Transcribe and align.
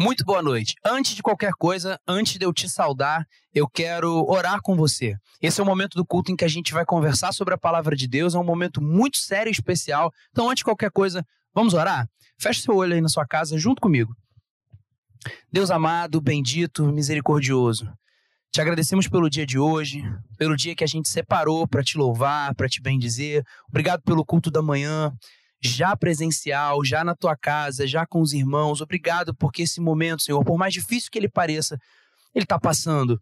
Muito 0.00 0.24
boa 0.24 0.40
noite. 0.40 0.76
Antes 0.84 1.16
de 1.16 1.22
qualquer 1.24 1.50
coisa, 1.58 1.98
antes 2.06 2.38
de 2.38 2.46
eu 2.46 2.52
te 2.52 2.68
saudar, 2.68 3.26
eu 3.52 3.68
quero 3.68 4.24
orar 4.30 4.60
com 4.62 4.76
você. 4.76 5.16
Esse 5.42 5.60
é 5.60 5.62
o 5.64 5.66
momento 5.66 5.96
do 5.96 6.06
culto 6.06 6.30
em 6.30 6.36
que 6.36 6.44
a 6.44 6.48
gente 6.48 6.72
vai 6.72 6.84
conversar 6.84 7.32
sobre 7.32 7.52
a 7.52 7.58
palavra 7.58 7.96
de 7.96 8.06
Deus, 8.06 8.36
é 8.36 8.38
um 8.38 8.44
momento 8.44 8.80
muito 8.80 9.18
sério 9.18 9.50
e 9.50 9.52
especial. 9.52 10.12
Então, 10.30 10.48
antes 10.48 10.60
de 10.60 10.64
qualquer 10.66 10.92
coisa, 10.92 11.26
vamos 11.52 11.74
orar? 11.74 12.08
Feche 12.38 12.62
seu 12.62 12.76
olho 12.76 12.94
aí 12.94 13.00
na 13.00 13.08
sua 13.08 13.26
casa 13.26 13.58
junto 13.58 13.80
comigo. 13.82 14.14
Deus 15.50 15.68
amado, 15.68 16.20
bendito, 16.20 16.86
misericordioso. 16.92 17.92
Te 18.52 18.60
agradecemos 18.60 19.08
pelo 19.08 19.28
dia 19.28 19.44
de 19.44 19.58
hoje, 19.58 20.00
pelo 20.38 20.56
dia 20.56 20.76
que 20.76 20.84
a 20.84 20.88
gente 20.88 21.08
separou 21.08 21.66
para 21.66 21.82
te 21.82 21.98
louvar, 21.98 22.54
para 22.54 22.68
te 22.68 22.80
bendizer. 22.80 23.44
Obrigado 23.68 24.00
pelo 24.02 24.24
culto 24.24 24.48
da 24.48 24.62
manhã 24.62 25.12
já 25.60 25.96
presencial, 25.96 26.84
já 26.84 27.02
na 27.02 27.14
tua 27.14 27.36
casa, 27.36 27.86
já 27.86 28.06
com 28.06 28.20
os 28.20 28.32
irmãos. 28.32 28.80
Obrigado 28.80 29.34
porque 29.34 29.62
esse 29.62 29.80
momento, 29.80 30.22
Senhor, 30.22 30.44
por 30.44 30.56
mais 30.56 30.72
difícil 30.72 31.10
que 31.10 31.18
ele 31.18 31.28
pareça, 31.28 31.78
ele 32.34 32.44
está 32.44 32.58
passando. 32.58 33.20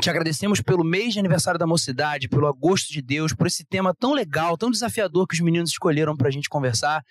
Te 0.00 0.10
agradecemos 0.10 0.60
pelo 0.60 0.82
mês 0.82 1.12
de 1.12 1.20
aniversário 1.20 1.58
da 1.58 1.66
mocidade, 1.66 2.28
pelo 2.28 2.48
agosto 2.48 2.92
de 2.92 3.00
Deus, 3.00 3.32
por 3.32 3.46
esse 3.46 3.64
tema 3.64 3.94
tão 3.94 4.12
legal, 4.12 4.58
tão 4.58 4.70
desafiador 4.70 5.26
que 5.26 5.34
os 5.34 5.40
meninos 5.40 5.70
escolheram 5.70 6.16
para 6.16 6.28
a 6.28 6.32
gente 6.32 6.48
conversar. 6.48 7.04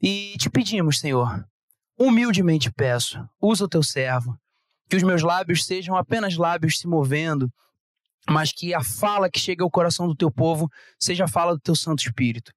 E 0.00 0.34
te 0.38 0.48
pedimos, 0.48 1.00
Senhor, 1.00 1.44
humildemente 1.98 2.70
peço, 2.72 3.22
usa 3.42 3.64
o 3.64 3.68
teu 3.68 3.82
servo, 3.82 4.38
que 4.88 4.96
os 4.96 5.02
meus 5.02 5.22
lábios 5.22 5.66
sejam 5.66 5.96
apenas 5.96 6.36
lábios 6.36 6.78
se 6.78 6.86
movendo, 6.86 7.52
mas 8.30 8.52
que 8.52 8.72
a 8.72 8.82
fala 8.82 9.30
que 9.30 9.38
chega 9.38 9.64
ao 9.64 9.70
coração 9.70 10.06
do 10.06 10.14
teu 10.14 10.30
povo 10.30 10.70
seja 10.98 11.24
a 11.24 11.28
fala 11.28 11.54
do 11.54 11.60
teu 11.60 11.74
Santo 11.74 12.00
Espírito. 12.00 12.52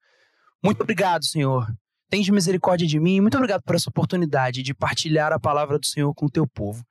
Muito 0.64 0.82
obrigado, 0.82 1.26
Senhor. 1.26 1.68
Tende 2.10 2.32
misericórdia 2.32 2.88
de 2.88 3.00
mim. 3.00 3.20
Muito 3.20 3.36
obrigado 3.36 3.64
por 3.64 3.76
essa 3.76 3.90
oportunidade 3.90 4.62
de 4.62 4.74
partilhar 4.74 5.34
a 5.34 5.40
palavra 5.40 5.80
do 5.80 5.86
Senhor 5.86 6.14
com 6.14 6.26
o 6.26 6.30
teu 6.30 6.46
povo. 6.48 6.84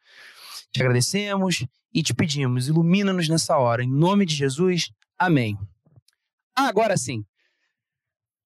Te 0.73 0.81
agradecemos 0.81 1.65
e 1.93 2.03
te 2.03 2.15
pedimos, 2.15 2.69
ilumina-nos 2.69 3.29
nessa 3.29 3.57
hora. 3.59 3.85
Em 3.85 3.91
nome 3.91 4.25
de 4.25 4.35
Jesus, 4.35 4.91
amém. 5.19 5.57
Ah, 6.57 6.69
agora 6.69 6.97
sim. 6.97 7.25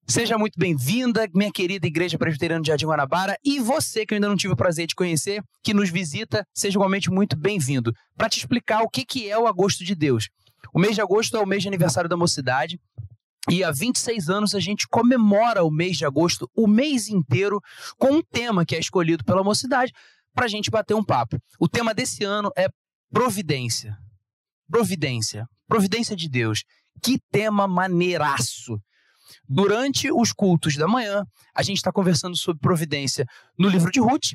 Seja 0.07 0.37
muito 0.37 0.59
bem-vinda, 0.59 1.27
minha 1.35 1.51
querida 1.51 1.87
Igreja 1.87 2.19
Presbiteriana 2.19 2.61
de 2.61 2.69
Jardim 2.69 2.85
Guanabara, 2.85 3.39
e 3.43 3.59
você 3.59 4.05
que 4.05 4.13
eu 4.13 4.17
ainda 4.17 4.29
não 4.29 4.37
tive 4.37 4.53
o 4.53 4.57
prazer 4.57 4.87
de 4.87 4.95
conhecer, 4.95 5.43
que 5.63 5.73
nos 5.73 5.89
visita, 5.89 6.47
seja 6.53 6.77
igualmente 6.77 7.11
muito 7.11 7.37
bem-vindo. 7.37 7.91
Para 8.15 8.29
te 8.29 8.39
explicar 8.39 8.83
o 8.83 8.89
que, 8.89 9.05
que 9.05 9.31
é 9.31 9.39
o 9.39 9.47
Agosto 9.47 9.83
de 9.83 9.95
Deus. 9.95 10.29
O 10.75 10.79
mês 10.79 10.95
de 10.95 11.01
agosto 11.01 11.37
é 11.37 11.41
o 11.41 11.47
mês 11.47 11.63
de 11.63 11.69
aniversário 11.69 12.09
da 12.09 12.17
mocidade, 12.17 12.81
e 13.51 13.63
há 13.63 13.71
26 13.71 14.31
anos 14.31 14.55
a 14.55 14.61
gente 14.61 14.89
comemora 14.89 15.63
o 15.65 15.71
mês 15.71 15.97
de 15.97 16.07
agosto, 16.07 16.51
o 16.57 16.67
mês 16.67 17.09
inteiro, 17.09 17.61
com 17.99 18.13
um 18.13 18.23
tema 18.23 18.65
que 18.65 18.75
é 18.75 18.79
escolhido 18.79 19.25
pela 19.25 19.45
mocidade 19.45 19.93
para 20.35 20.47
a 20.47 20.49
gente 20.49 20.71
bater 20.71 20.95
um 20.95 21.05
papo. 21.05 21.39
O 21.59 21.69
tema 21.69 21.93
desse 21.93 22.25
ano 22.25 22.51
é 22.57 22.69
providência. 23.11 23.97
Providência. 24.69 25.47
Providência 25.69 26.17
de 26.17 26.29
Deus. 26.29 26.65
Que 27.03 27.19
tema 27.31 27.69
maneiraço! 27.69 28.81
Durante 29.49 30.11
os 30.11 30.33
cultos 30.33 30.77
da 30.77 30.89
manhã, 30.89 31.25
a 31.55 31.63
gente 31.63 31.77
está 31.79 31.93
conversando 31.93 32.37
sobre 32.37 32.61
providência 32.61 33.27
no 33.59 33.69
livro 33.69 33.91
de 33.91 34.01
Ruth, 34.01 34.33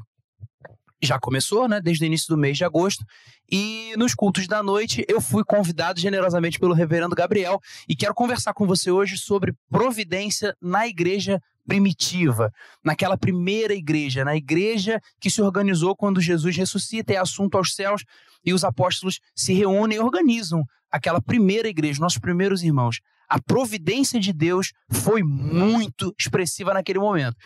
já 1.02 1.19
começou, 1.19 1.67
né, 1.67 1.80
desde 1.81 2.03
o 2.03 2.08
início 2.08 2.28
do 2.28 2.38
mês 2.38 2.58
de 2.58 2.66
agosto. 2.66 3.05
E 3.52 3.94
nos 3.97 4.14
cultos 4.14 4.47
da 4.47 4.61
noite 4.61 5.06
eu 5.08 5.22
fui 5.22 5.44
convidado 5.44 6.00
generosamente 6.00 6.59
pelo 6.59 6.73
reverendo 6.73 7.16
Gabriel 7.16 7.59
e 7.88 7.95
quero 7.95 8.14
conversar 8.14 8.53
com 8.53 8.67
você 8.67 8.91
hoje 8.91 9.17
sobre 9.17 9.53
providência 9.69 10.56
na 10.61 10.88
igreja 10.88 11.41
primitiva, 11.67 12.52
naquela 12.83 13.17
primeira 13.17 13.73
igreja, 13.73 14.25
na 14.25 14.36
igreja 14.36 15.00
que 15.19 15.30
se 15.30 15.41
organizou 15.41 15.95
quando 15.95 16.19
Jesus 16.19 16.56
ressuscita, 16.58 17.13
é 17.13 17.17
assunto 17.17 17.58
aos 17.58 17.75
céus 17.75 18.03
e 18.44 18.53
os 18.53 18.63
apóstolos 18.63 19.19
se 19.36 19.53
reúnem 19.53 19.97
e 19.97 20.02
organizam 20.02 20.63
aquela 20.91 21.22
primeira 21.22 21.67
igreja, 21.67 22.02
nossos 22.02 22.17
primeiros 22.17 22.63
irmãos. 22.63 23.00
A 23.29 23.40
providência 23.40 24.19
de 24.19 24.34
Deus 24.34 24.73
foi 24.90 25.22
muito 25.22 26.13
expressiva 26.18 26.73
naquele 26.73 26.97
momento. 26.97 27.38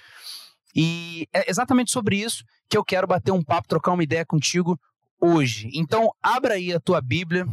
E 0.75 1.27
é 1.33 1.49
exatamente 1.49 1.91
sobre 1.91 2.17
isso 2.17 2.43
que 2.67 2.77
eu 2.77 2.83
quero 2.83 3.07
bater 3.07 3.31
um 3.31 3.43
papo, 3.43 3.67
trocar 3.67 3.91
uma 3.91 4.03
ideia 4.03 4.25
contigo 4.25 4.79
hoje. 5.21 5.69
Então, 5.73 6.11
abra 6.21 6.55
aí 6.55 6.73
a 6.73 6.79
tua 6.79 6.99
Bíblia, 6.99 7.45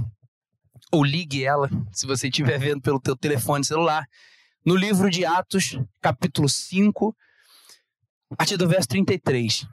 ou 0.90 1.04
ligue 1.04 1.44
ela, 1.44 1.68
se 1.92 2.06
você 2.06 2.28
estiver 2.28 2.58
vendo 2.58 2.80
pelo 2.80 3.00
teu 3.00 3.16
telefone 3.16 3.64
celular, 3.64 4.06
no 4.64 4.74
livro 4.74 5.10
de 5.10 5.24
Atos, 5.24 5.78
capítulo 6.00 6.48
5, 6.48 7.14
a 8.30 8.36
partir 8.36 8.56
do 8.56 8.68
verso 8.68 8.88
33. 8.88 9.66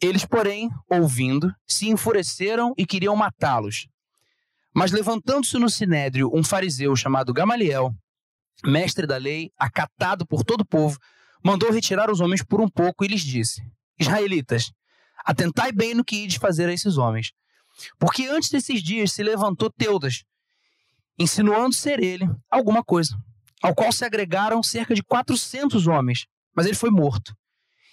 Eles, 0.00 0.24
porém, 0.24 0.70
ouvindo, 0.88 1.52
se 1.66 1.88
enfureceram 1.88 2.72
e 2.76 2.86
queriam 2.86 3.16
matá-los. 3.16 3.88
Mas 4.72 4.92
levantando-se 4.92 5.58
no 5.58 5.68
sinédrio 5.68 6.30
um 6.32 6.44
fariseu 6.44 6.94
chamado 6.94 7.32
Gamaliel, 7.32 7.92
mestre 8.64 9.06
da 9.06 9.16
lei, 9.16 9.52
acatado 9.58 10.26
por 10.26 10.44
todo 10.44 10.62
o 10.62 10.66
povo, 10.66 10.98
mandou 11.44 11.70
retirar 11.70 12.10
os 12.10 12.20
homens 12.20 12.42
por 12.42 12.60
um 12.60 12.68
pouco 12.68 13.04
e 13.04 13.08
lhes 13.08 13.22
disse: 13.22 13.62
Israelitas, 13.98 14.72
atentai 15.24 15.72
bem 15.72 15.94
no 15.94 16.04
que 16.04 16.24
ides 16.24 16.36
fazer 16.36 16.68
a 16.68 16.72
esses 16.72 16.96
homens. 16.96 17.32
Porque 17.98 18.26
antes 18.26 18.50
desses 18.50 18.82
dias 18.82 19.12
se 19.12 19.22
levantou 19.22 19.70
Teudas, 19.70 20.24
insinuando 21.18 21.74
ser 21.74 22.02
ele 22.02 22.28
alguma 22.50 22.82
coisa, 22.82 23.16
ao 23.62 23.74
qual 23.74 23.92
se 23.92 24.04
agregaram 24.04 24.62
cerca 24.62 24.94
de 24.94 25.02
400 25.02 25.86
homens, 25.86 26.26
mas 26.54 26.66
ele 26.66 26.74
foi 26.74 26.90
morto. 26.90 27.36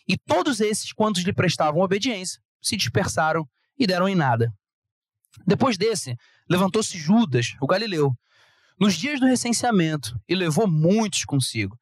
E 0.07 0.17
todos 0.17 0.59
esses, 0.59 0.91
quantos 0.93 1.23
lhe 1.23 1.33
prestavam 1.33 1.81
obediência, 1.81 2.39
se 2.61 2.75
dispersaram 2.75 3.47
e 3.77 3.85
deram 3.85 4.07
em 4.07 4.15
nada. 4.15 4.53
Depois 5.45 5.77
desse, 5.77 6.15
levantou-se 6.49 6.97
Judas, 6.97 7.55
o 7.61 7.67
galileu, 7.67 8.13
nos 8.79 8.95
dias 8.95 9.19
do 9.19 9.25
recenseamento 9.25 10.19
e 10.27 10.35
levou 10.35 10.67
muitos 10.67 11.25
consigo. 11.25 11.77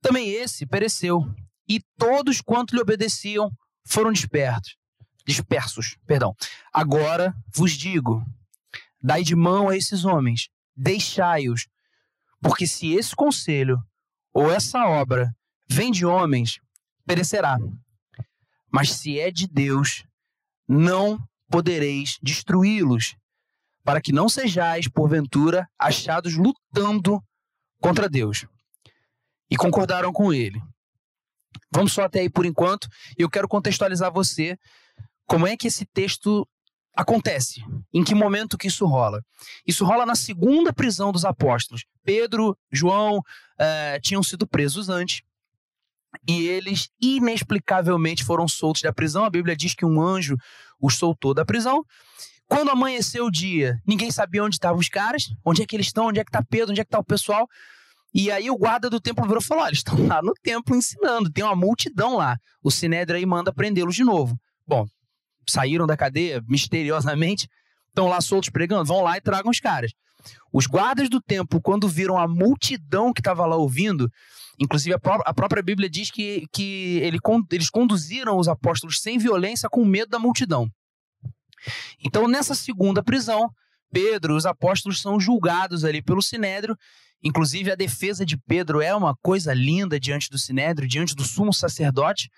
Também 0.00 0.30
esse 0.30 0.66
pereceu, 0.66 1.24
e 1.68 1.80
todos 1.96 2.40
quanto 2.40 2.74
lhe 2.74 2.80
obedeciam 2.80 3.50
foram 3.86 4.12
dispersos. 4.12 4.76
Dispersos, 5.26 5.96
perdão. 6.06 6.34
Agora 6.72 7.34
vos 7.54 7.72
digo: 7.72 8.24
dai 9.02 9.22
de 9.22 9.36
mão 9.36 9.68
a 9.68 9.76
esses 9.76 10.04
homens, 10.04 10.48
deixai-os, 10.74 11.66
porque 12.40 12.66
se 12.66 12.92
esse 12.92 13.14
conselho 13.14 13.78
ou 14.32 14.50
essa 14.50 14.86
obra 14.86 15.34
vem 15.68 15.90
de 15.90 16.06
homens, 16.06 16.58
perecerá. 17.04 17.58
Mas 18.70 18.92
se 18.92 19.18
é 19.18 19.30
de 19.30 19.46
Deus, 19.46 20.04
não 20.66 21.18
podereis 21.50 22.18
destruí-los 22.22 23.16
para 23.88 24.02
que 24.02 24.12
não 24.12 24.28
sejais, 24.28 24.86
porventura, 24.86 25.66
achados 25.78 26.36
lutando 26.36 27.24
contra 27.80 28.06
Deus. 28.06 28.44
E 29.50 29.56
concordaram 29.56 30.12
com 30.12 30.30
ele. 30.30 30.60
Vamos 31.72 31.94
só 31.94 32.02
até 32.02 32.20
aí 32.20 32.28
por 32.28 32.44
enquanto. 32.44 32.86
Eu 33.16 33.30
quero 33.30 33.48
contextualizar 33.48 34.12
você 34.12 34.58
como 35.26 35.46
é 35.46 35.56
que 35.56 35.68
esse 35.68 35.86
texto 35.86 36.46
acontece, 36.94 37.64
em 37.90 38.04
que 38.04 38.14
momento 38.14 38.58
que 38.58 38.66
isso 38.66 38.84
rola. 38.84 39.22
Isso 39.66 39.86
rola 39.86 40.04
na 40.04 40.14
segunda 40.14 40.70
prisão 40.70 41.10
dos 41.10 41.24
apóstolos. 41.24 41.86
Pedro, 42.04 42.54
João 42.70 43.20
uh, 43.20 44.00
tinham 44.02 44.22
sido 44.22 44.46
presos 44.46 44.90
antes 44.90 45.22
e 46.28 46.46
eles 46.46 46.90
inexplicavelmente 47.00 48.22
foram 48.22 48.46
soltos 48.46 48.82
da 48.82 48.92
prisão. 48.92 49.24
A 49.24 49.30
Bíblia 49.30 49.56
diz 49.56 49.74
que 49.74 49.86
um 49.86 49.98
anjo 49.98 50.36
os 50.78 50.98
soltou 50.98 51.32
da 51.32 51.42
prisão 51.42 51.82
quando 52.48 52.70
amanheceu 52.70 53.26
o 53.26 53.30
dia, 53.30 53.78
ninguém 53.86 54.10
sabia 54.10 54.42
onde 54.42 54.56
estavam 54.56 54.78
os 54.78 54.88
caras, 54.88 55.24
onde 55.44 55.62
é 55.62 55.66
que 55.66 55.76
eles 55.76 55.86
estão, 55.86 56.06
onde 56.06 56.18
é 56.18 56.24
que 56.24 56.30
está 56.30 56.42
Pedro, 56.42 56.70
onde 56.70 56.80
é 56.80 56.84
que 56.84 56.88
está 56.88 56.98
o 56.98 57.04
pessoal. 57.04 57.46
E 58.14 58.30
aí 58.30 58.50
o 58.50 58.56
guarda 58.56 58.88
do 58.88 58.98
templo 58.98 59.24
virou 59.26 59.40
e 59.42 59.44
falou: 59.44 59.66
eles 59.66 59.78
estão 59.80 60.06
lá 60.06 60.22
no 60.22 60.32
templo 60.42 60.74
ensinando, 60.74 61.30
tem 61.30 61.44
uma 61.44 61.54
multidão 61.54 62.16
lá. 62.16 62.38
O 62.62 62.70
Sinédrio 62.70 63.18
aí 63.18 63.26
manda 63.26 63.52
prendê-los 63.52 63.94
de 63.94 64.02
novo. 64.02 64.34
Bom, 64.66 64.86
saíram 65.46 65.86
da 65.86 65.96
cadeia 65.96 66.42
misteriosamente, 66.48 67.46
estão 67.88 68.08
lá 68.08 68.20
soltos 68.20 68.48
pregando, 68.48 68.86
vão 68.86 69.02
lá 69.02 69.18
e 69.18 69.20
tragam 69.20 69.50
os 69.50 69.60
caras. 69.60 69.92
Os 70.50 70.66
guardas 70.66 71.10
do 71.10 71.20
templo, 71.20 71.60
quando 71.60 71.86
viram 71.86 72.16
a 72.16 72.26
multidão 72.26 73.12
que 73.12 73.20
estava 73.20 73.44
lá 73.44 73.56
ouvindo, 73.56 74.10
inclusive 74.58 74.94
a, 74.94 74.98
pró 74.98 75.20
a, 75.24 75.34
própria 75.34 75.62
Bíblia 75.62 75.88
diz 75.88 76.10
que, 76.10 76.46
que 76.52 76.98
ele, 77.02 77.18
eles 77.52 77.70
conduziram 77.70 78.38
os 78.38 78.48
apóstolos 78.48 79.00
sem 79.00 79.18
violência, 79.18 79.68
com 79.68 79.84
medo 79.84 80.08
da 80.08 80.18
multidão. 80.18 80.68
Então, 82.04 82.28
nessa 82.28 82.54
segunda 82.54 83.02
prisão, 83.02 83.50
Pedro 83.92 84.34
e 84.34 84.36
os 84.36 84.46
apóstolos 84.46 85.00
são 85.00 85.18
julgados 85.18 85.84
ali 85.84 86.02
pelo 86.02 86.22
Sinédrio. 86.22 86.76
Inclusive, 87.22 87.70
a 87.70 87.74
defesa 87.74 88.24
de 88.24 88.36
Pedro 88.36 88.80
é 88.80 88.94
uma 88.94 89.16
coisa 89.22 89.52
linda 89.52 89.98
diante 89.98 90.30
do 90.30 90.38
Sinédrio, 90.38 90.88
diante 90.88 91.14
do 91.14 91.24
sumo 91.24 91.52
sacerdote, 91.52 92.30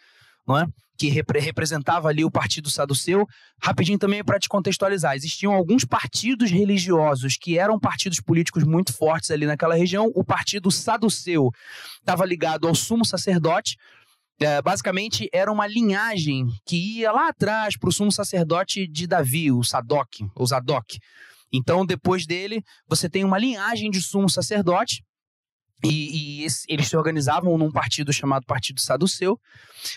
não 0.47 0.59
é? 0.59 0.67
que 1.01 1.09
repre 1.09 1.41
representava 1.41 2.11
ali 2.11 2.27
o 2.27 2.31
partido 2.31 2.69
saduceu. 2.69 3.27
Rapidinho 3.63 3.99
também 3.99 4.23
para 4.23 4.39
te 4.39 4.51
contextualizar: 4.51 5.17
existiam 5.17 5.55
alguns 5.55 5.83
partidos 5.83 6.51
religiosos 6.51 7.39
que 7.41 7.59
eram 7.59 7.81
partidos 7.81 8.21
políticos 8.21 8.65
muito 8.65 8.93
fortes 8.93 9.31
ali 9.31 9.47
naquela 9.47 9.75
região. 9.75 10.13
O 10.15 10.23
partido 10.23 10.71
saduceu 10.71 11.51
estava 12.01 12.27
ligado 12.27 12.69
ao 12.69 12.75
sumo 12.75 13.05
sacerdote, 13.05 13.79
é, 14.41 14.63
basicamente 14.63 15.29
era 15.33 15.53
uma 15.53 15.67
linhagem 15.67 16.47
que 16.65 16.99
ia 16.99 17.13
lá 17.13 17.29
atrás 17.29 17.77
para 17.77 17.89
o 17.89 17.93
sumo 17.93 18.11
sacerdote 18.11 18.87
de 18.87 19.07
Davi, 19.07 19.53
o 19.53 19.63
Sadoc, 19.63 20.09
o 20.35 20.47
Zadok. 20.47 20.99
Então, 21.53 21.85
depois 21.85 22.27
dele, 22.27 22.63
você 22.89 23.09
tem 23.09 23.25
uma 23.25 23.39
linhagem 23.39 23.91
de 23.91 24.01
sumo 24.01 24.31
sacerdote, 24.31 25.03
e, 25.83 26.41
e 26.41 26.45
esse, 26.45 26.65
eles 26.69 26.89
se 26.89 26.97
organizavam 26.97 27.57
num 27.57 27.71
partido 27.71 28.13
chamado 28.13 28.45
Partido 28.47 28.81
Saduceu. 28.81 29.39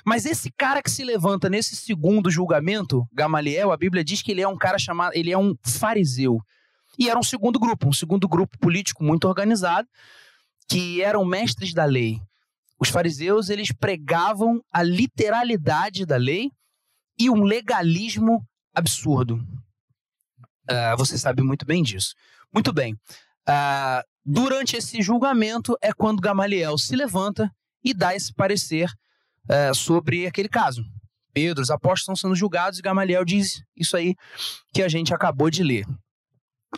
Mas 0.06 0.26
esse 0.26 0.50
cara 0.52 0.82
que 0.82 0.90
se 0.90 1.04
levanta 1.04 1.50
nesse 1.50 1.76
segundo 1.76 2.32
julgamento, 2.32 3.06
Gamaliel, 3.12 3.72
a 3.72 3.78
Bíblia 3.78 4.04
diz 4.04 4.22
que 4.22 4.32
ele 4.32 4.42
é 4.42 4.48
um 4.48 4.58
cara 4.58 4.80
chamado, 4.80 5.12
ele 5.14 5.32
é 5.32 5.38
um 5.38 5.54
fariseu. 5.62 6.40
E 6.98 7.10
era 7.10 7.20
um 7.20 7.24
segundo 7.24 7.60
grupo, 7.60 7.90
um 7.90 7.94
segundo 7.94 8.28
grupo 8.28 8.58
político 8.60 9.04
muito 9.04 9.28
organizado, 9.28 9.88
que 10.70 11.02
eram 11.02 11.26
mestres 11.26 11.74
da 11.74 11.86
lei. 11.86 12.20
Os 12.80 12.90
fariseus, 12.90 13.50
eles 13.50 13.72
pregavam 13.72 14.62
a 14.72 14.84
literalidade 14.84 16.06
da 16.06 16.18
lei 16.18 16.52
e 17.20 17.30
um 17.30 17.44
legalismo 17.44 18.46
absurdo. 18.74 19.36
Uh, 20.70 20.98
você 20.98 21.18
sabe 21.18 21.42
muito 21.42 21.66
bem 21.66 21.84
disso. 21.84 22.14
Muito 22.54 22.74
bem. 22.74 22.94
Uh, 23.48 24.04
durante 24.26 24.76
esse 24.76 25.02
julgamento 25.02 25.78
é 25.82 25.92
quando 25.94 26.22
Gamaliel 26.22 26.78
se 26.78 26.96
levanta 26.96 27.52
e 27.84 27.94
dá 27.94 28.16
esse 28.16 28.34
parecer 28.34 28.90
uh, 29.50 29.76
sobre 29.76 30.26
aquele 30.26 30.50
caso. 30.50 30.84
Pedro, 31.34 31.62
os 31.62 31.70
apóstolos 31.70 32.02
estão 32.02 32.16
sendo 32.16 32.36
julgados 32.36 32.80
e 32.80 32.82
Gamaliel 32.82 33.26
diz 33.26 33.64
isso 33.76 33.98
aí 33.98 34.16
que 34.74 34.84
a 34.84 34.88
gente 34.88 35.14
acabou 35.14 35.50
de 35.50 35.64
ler. 35.64 35.86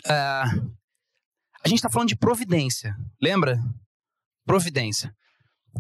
A 0.06 1.68
gente 1.68 1.80
está 1.80 1.90
falando 1.90 2.10
de 2.10 2.16
providência, 2.16 2.96
lembra? 3.22 3.58
Providência. 4.46 5.14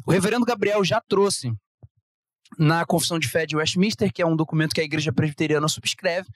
O 0.03 0.11
reverendo 0.11 0.45
Gabriel 0.45 0.83
já 0.83 0.99
trouxe 1.07 1.51
na 2.57 2.85
Confissão 2.85 3.19
de 3.19 3.27
Fé 3.27 3.45
de 3.45 3.55
Westminster, 3.55 4.11
que 4.11 4.21
é 4.21 4.25
um 4.25 4.35
documento 4.35 4.73
que 4.73 4.81
a 4.81 4.83
Igreja 4.83 5.11
Presbiteriana 5.11 5.67
subscreve, 5.67 6.27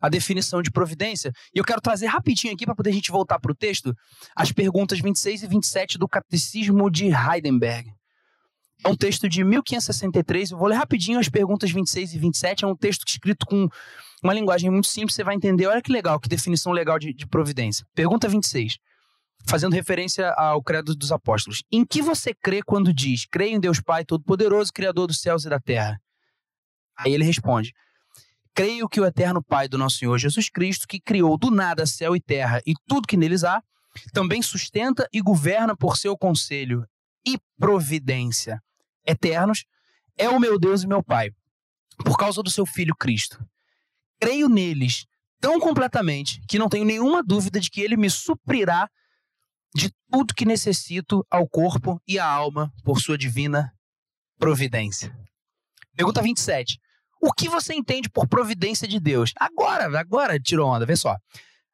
a 0.00 0.08
definição 0.08 0.60
de 0.60 0.70
providência. 0.70 1.32
E 1.54 1.58
eu 1.58 1.64
quero 1.64 1.80
trazer 1.80 2.06
rapidinho 2.06 2.52
aqui 2.52 2.64
para 2.64 2.74
poder 2.74 2.90
a 2.90 2.92
gente 2.92 3.10
voltar 3.10 3.38
para 3.38 3.52
o 3.52 3.54
texto 3.54 3.94
as 4.36 4.52
perguntas 4.52 5.00
26 5.00 5.42
e 5.42 5.46
27 5.46 5.98
do 5.98 6.08
Catecismo 6.08 6.90
de 6.90 7.06
Heidelberg. 7.06 7.90
É 8.84 8.88
um 8.88 8.96
texto 8.96 9.28
de 9.28 9.42
1563. 9.42 10.50
Eu 10.50 10.58
vou 10.58 10.68
ler 10.68 10.76
rapidinho 10.76 11.18
as 11.18 11.28
perguntas 11.28 11.70
26 11.70 12.14
e 12.14 12.18
27. 12.18 12.64
É 12.64 12.68
um 12.68 12.76
texto 12.76 13.06
escrito 13.08 13.46
com 13.46 13.68
uma 14.22 14.34
linguagem 14.34 14.70
muito 14.70 14.88
simples, 14.88 15.14
você 15.14 15.24
vai 15.24 15.34
entender. 15.34 15.66
Olha 15.66 15.80
que 15.80 15.92
legal, 15.92 16.20
que 16.20 16.28
definição 16.28 16.72
legal 16.72 16.98
de, 16.98 17.14
de 17.14 17.26
providência. 17.26 17.86
Pergunta 17.94 18.28
26 18.28 18.78
fazendo 19.48 19.74
referência 19.74 20.30
ao 20.32 20.62
credo 20.62 20.94
dos 20.94 21.12
apóstolos. 21.12 21.62
Em 21.70 21.84
que 21.84 22.00
você 22.00 22.34
crê 22.34 22.62
quando 22.62 22.92
diz: 22.92 23.26
creio 23.26 23.56
em 23.56 23.60
Deus 23.60 23.80
Pai 23.80 24.04
Todo-Poderoso, 24.04 24.72
Criador 24.72 25.06
dos 25.06 25.20
céus 25.20 25.44
e 25.44 25.48
da 25.48 25.60
terra? 25.60 26.00
Aí 26.96 27.12
ele 27.12 27.24
responde: 27.24 27.72
Creio 28.54 28.88
que 28.88 29.00
o 29.00 29.04
eterno 29.04 29.42
Pai 29.42 29.68
do 29.68 29.76
nosso 29.76 29.98
Senhor 29.98 30.16
Jesus 30.18 30.48
Cristo, 30.48 30.86
que 30.86 31.00
criou 31.00 31.36
do 31.36 31.50
nada 31.50 31.86
céu 31.86 32.14
e 32.14 32.20
terra 32.20 32.60
e 32.64 32.74
tudo 32.86 33.08
que 33.08 33.16
neles 33.16 33.42
há, 33.42 33.62
também 34.12 34.42
sustenta 34.42 35.08
e 35.12 35.20
governa 35.20 35.76
por 35.76 35.96
seu 35.96 36.16
conselho 36.16 36.86
e 37.26 37.36
providência 37.58 38.62
eternos, 39.06 39.64
é 40.16 40.28
o 40.28 40.38
meu 40.38 40.58
Deus 40.58 40.82
e 40.82 40.86
meu 40.86 41.02
Pai, 41.02 41.30
por 42.04 42.16
causa 42.16 42.42
do 42.42 42.50
seu 42.50 42.64
Filho 42.64 42.94
Cristo. 42.94 43.44
Creio 44.20 44.48
neles 44.48 45.04
tão 45.40 45.58
completamente 45.60 46.40
que 46.48 46.58
não 46.58 46.68
tenho 46.68 46.84
nenhuma 46.84 47.22
dúvida 47.22 47.60
de 47.60 47.70
que 47.70 47.80
ele 47.80 47.96
me 47.96 48.08
suprirá 48.08 48.88
de 49.74 49.90
tudo 50.10 50.34
que 50.34 50.44
necessito 50.44 51.26
ao 51.30 51.48
corpo 51.48 52.00
e 52.06 52.18
à 52.18 52.26
alma 52.26 52.72
por 52.84 53.00
sua 53.00 53.18
divina 53.18 53.72
providência. 54.38 55.16
Pergunta 55.96 56.22
27. 56.22 56.78
O 57.20 57.32
que 57.32 57.48
você 57.48 57.74
entende 57.74 58.08
por 58.08 58.28
providência 58.28 58.86
de 58.86 59.00
Deus? 59.00 59.32
Agora, 59.38 59.98
agora 59.98 60.38
tirou 60.38 60.68
onda, 60.68 60.84
vê 60.86 60.94
só. 60.94 61.16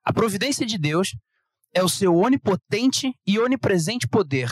A 0.05 0.13
providência 0.13 0.65
de 0.65 0.79
Deus 0.79 1.17
é 1.75 1.83
o 1.83 1.89
seu 1.89 2.15
onipotente 2.17 3.13
e 3.27 3.39
onipresente 3.39 4.09
poder. 4.09 4.51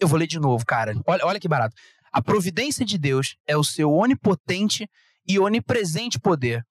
Eu 0.00 0.08
vou 0.08 0.18
ler 0.18 0.26
de 0.26 0.38
novo, 0.38 0.64
cara. 0.64 0.94
Olha, 1.06 1.24
olha 1.24 1.40
que 1.40 1.48
barato. 1.48 1.74
A 2.12 2.22
providência 2.22 2.84
de 2.84 2.98
Deus 2.98 3.36
é 3.46 3.56
o 3.56 3.64
seu 3.64 3.92
onipotente 3.92 4.88
e 5.26 5.38
onipresente 5.38 6.18
poder, 6.18 6.64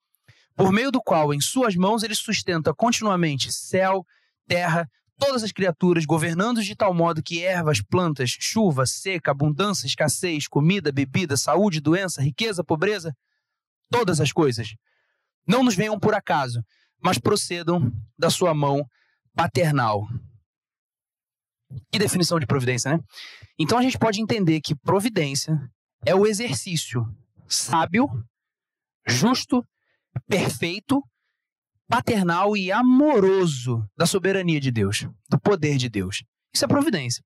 por 0.56 0.72
meio 0.72 0.92
do 0.92 1.02
qual, 1.02 1.34
em 1.34 1.42
suas 1.42 1.76
mãos, 1.76 2.02
ele 2.02 2.16
sustenta 2.16 2.74
continuamente 2.74 3.52
céu, 3.52 4.06
terra, 4.48 4.90
todas 5.18 5.44
as 5.44 5.52
criaturas, 5.52 6.06
governando 6.06 6.62
de 6.62 6.76
tal 6.76 6.94
modo 6.94 7.24
que 7.24 7.44
ervas, 7.44 7.82
plantas, 7.82 8.36
chuva, 8.40 8.86
seca, 8.86 9.32
abundância, 9.32 9.88
escassez, 9.88 10.48
comida, 10.48 10.92
bebida, 10.92 11.38
saúde, 11.38 11.80
doença, 11.80 12.22
riqueza, 12.22 12.64
pobreza, 12.64 13.16
todas 13.90 14.20
as 14.20 14.32
coisas. 14.32 14.76
Não 15.48 15.64
nos 15.64 15.76
venham 15.76 16.00
por 16.00 16.14
acaso, 16.14 16.64
mas 17.02 17.18
procedam 17.18 17.92
da 18.18 18.30
sua 18.30 18.54
mão 18.54 18.86
paternal. 19.36 20.08
Que 21.92 22.00
definição 22.00 22.40
de 22.40 22.46
providência, 22.46 22.92
né? 22.92 23.00
Então 23.60 23.78
a 23.78 23.82
gente 23.82 23.98
pode 23.98 24.22
entender 24.22 24.62
que 24.62 24.76
providência 24.76 25.60
é 26.06 26.16
o 26.16 26.26
exercício 26.26 27.06
sábio, 27.48 28.08
justo, 29.08 29.64
perfeito, 30.28 31.04
paternal 31.88 32.56
e 32.58 32.72
amoroso 32.72 33.88
da 33.98 34.06
soberania 34.06 34.60
de 34.60 34.72
Deus, 34.72 35.08
do 35.30 35.40
poder 35.40 35.78
de 35.78 35.90
Deus. 35.90 36.24
Isso 36.54 36.66
é 36.66 36.68
providência. 36.68 37.24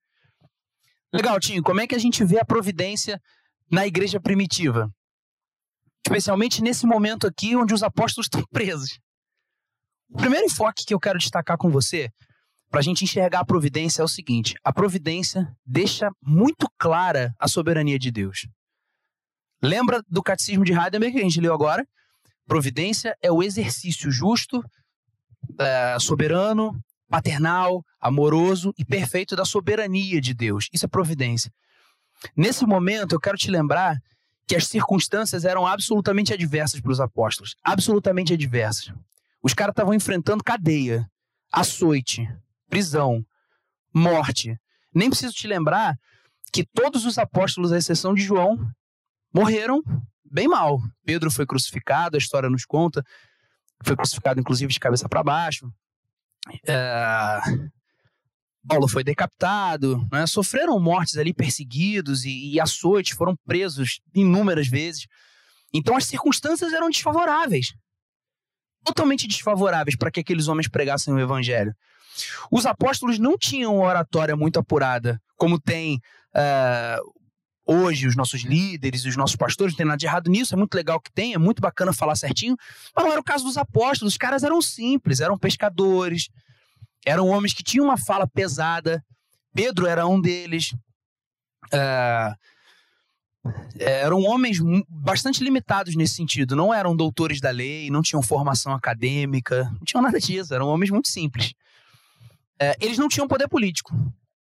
Legal, 1.13 1.39
Tinho, 1.39 1.63
como 1.63 1.81
é 1.81 1.87
que 1.87 1.95
a 1.95 1.99
gente 1.99 2.23
vê 2.23 2.39
a 2.39 2.45
providência 2.45 3.19
na 3.71 3.85
igreja 3.87 4.19
primitiva? 4.19 4.91
especialmente 6.09 6.61
nesse 6.63 6.87
momento 6.87 7.27
aqui 7.27 7.55
onde 7.55 7.73
os 7.73 7.83
apóstolos 7.83 8.25
estão 8.25 8.43
presos. 8.51 8.99
O 10.09 10.17
primeiro 10.17 10.45
enfoque 10.45 10.83
que 10.85 10.93
eu 10.93 10.99
quero 10.99 11.19
destacar 11.19 11.55
com 11.57 11.69
você, 11.69 12.09
para 12.69 12.79
a 12.79 12.83
gente 12.83 13.03
enxergar 13.03 13.41
a 13.41 13.45
providência, 13.45 14.01
é 14.01 14.05
o 14.05 14.07
seguinte: 14.07 14.55
a 14.63 14.73
providência 14.73 15.47
deixa 15.65 16.09
muito 16.21 16.67
clara 16.79 17.33
a 17.39 17.47
soberania 17.47 17.99
de 17.99 18.11
Deus. 18.11 18.47
Lembra 19.61 20.01
do 20.07 20.23
catecismo 20.23 20.65
de 20.65 20.73
Heidelberg 20.73 21.13
que 21.13 21.19
a 21.19 21.23
gente 21.23 21.41
leu 21.41 21.53
agora? 21.53 21.85
Providência 22.49 23.15
é 23.21 23.31
o 23.31 23.43
exercício 23.43 24.11
justo, 24.11 24.65
é, 25.59 25.99
soberano, 25.99 26.83
paternal, 27.07 27.85
amoroso 28.01 28.73
e 28.75 28.83
perfeito 28.83 29.35
da 29.35 29.45
soberania 29.45 30.19
de 30.19 30.33
Deus. 30.33 30.67
Isso 30.73 30.83
é 30.83 30.87
providência. 30.87 31.53
Nesse 32.35 32.65
momento, 32.65 33.13
eu 33.13 33.19
quero 33.19 33.37
te 33.37 33.51
lembrar 33.51 34.01
que 34.47 34.55
as 34.55 34.65
circunstâncias 34.65 35.45
eram 35.45 35.67
absolutamente 35.67 36.33
adversas 36.33 36.81
para 36.81 36.91
os 36.91 36.99
apóstolos. 36.99 37.55
Absolutamente 37.63 38.33
adversas. 38.33 38.91
Os 39.43 39.53
caras 39.53 39.73
estavam 39.73 39.93
enfrentando 39.93 40.43
cadeia, 40.43 41.07
açoite, 41.51 42.27
prisão, 42.67 43.23
morte. 43.93 44.59
Nem 44.91 45.07
preciso 45.07 45.35
te 45.35 45.47
lembrar 45.47 45.95
que 46.51 46.65
todos 46.65 47.05
os 47.05 47.19
apóstolos, 47.19 47.71
à 47.71 47.77
exceção 47.77 48.11
de 48.11 48.23
João, 48.23 48.57
morreram 49.31 49.83
bem 50.31 50.47
mal. 50.47 50.81
Pedro 51.05 51.31
foi 51.31 51.45
crucificado, 51.45 52.15
a 52.15 52.19
história 52.19 52.49
nos 52.49 52.65
conta. 52.65 53.03
Foi 53.83 53.95
crucificado, 53.95 54.39
inclusive, 54.39 54.71
de 54.71 54.79
cabeça 54.79 55.07
para 55.07 55.23
baixo. 55.23 55.71
É... 56.67 57.39
Paulo 58.67 58.87
foi 58.87 59.03
decapitado, 59.03 60.05
né? 60.11 60.27
sofreram 60.27 60.79
mortes 60.79 61.17
ali, 61.17 61.33
perseguidos 61.33 62.25
e, 62.25 62.53
e 62.53 62.59
açoites, 62.59 63.15
foram 63.15 63.35
presos 63.45 64.01
inúmeras 64.13 64.67
vezes. 64.67 65.07
Então 65.73 65.95
as 65.95 66.05
circunstâncias 66.05 66.73
eram 66.73 66.89
desfavoráveis 66.89 67.73
totalmente 68.83 69.27
desfavoráveis 69.27 69.95
para 69.95 70.11
que 70.11 70.19
aqueles 70.19 70.47
homens 70.47 70.67
pregassem 70.67 71.13
o 71.13 71.19
evangelho. 71.19 71.73
Os 72.51 72.65
apóstolos 72.65 73.19
não 73.19 73.37
tinham 73.37 73.79
oratória 73.79 74.35
muito 74.35 74.59
apurada, 74.59 75.21
como 75.37 75.59
tem 75.59 76.01
uh, 76.35 77.18
hoje 77.69 78.07
os 78.07 78.15
nossos 78.15 78.41
líderes, 78.41 79.05
os 79.05 79.15
nossos 79.15 79.35
pastores, 79.35 79.73
não 79.73 79.77
tem 79.77 79.85
nada 79.85 79.97
de 79.97 80.07
errado 80.07 80.29
nisso, 80.29 80.55
é 80.55 80.57
muito 80.57 80.73
legal 80.73 80.99
que 80.99 81.11
tem, 81.11 81.33
é 81.33 81.37
muito 81.37 81.61
bacana 81.61 81.93
falar 81.93 82.15
certinho, 82.15 82.57
mas 82.95 83.05
não 83.05 83.11
era 83.11 83.21
o 83.21 83.23
caso 83.23 83.43
dos 83.43 83.57
apóstolos, 83.57 84.13
os 84.13 84.17
caras 84.17 84.43
eram 84.43 84.59
simples, 84.61 85.19
eram 85.19 85.37
pescadores, 85.37 86.29
eram 87.05 87.27
homens 87.27 87.53
que 87.53 87.63
tinham 87.63 87.85
uma 87.85 87.97
fala 87.97 88.27
pesada. 88.27 89.03
Pedro 89.53 89.85
era 89.85 90.05
um 90.07 90.19
deles. 90.19 90.75
É, 91.71 92.35
eram 93.79 94.21
homens 94.23 94.57
bastante 94.87 95.43
limitados 95.43 95.95
nesse 95.95 96.15
sentido. 96.15 96.55
Não 96.55 96.73
eram 96.73 96.95
doutores 96.95 97.39
da 97.39 97.51
lei, 97.51 97.89
não 97.89 98.01
tinham 98.01 98.21
formação 98.21 98.73
acadêmica, 98.73 99.63
não 99.71 99.85
tinham 99.85 100.01
nada 100.01 100.19
disso. 100.19 100.53
Eram 100.53 100.67
homens 100.67 100.89
muito 100.89 101.07
simples. 101.07 101.53
É, 102.59 102.75
eles 102.81 102.97
não 102.97 103.07
tinham 103.07 103.27
poder 103.27 103.47
político. 103.47 103.93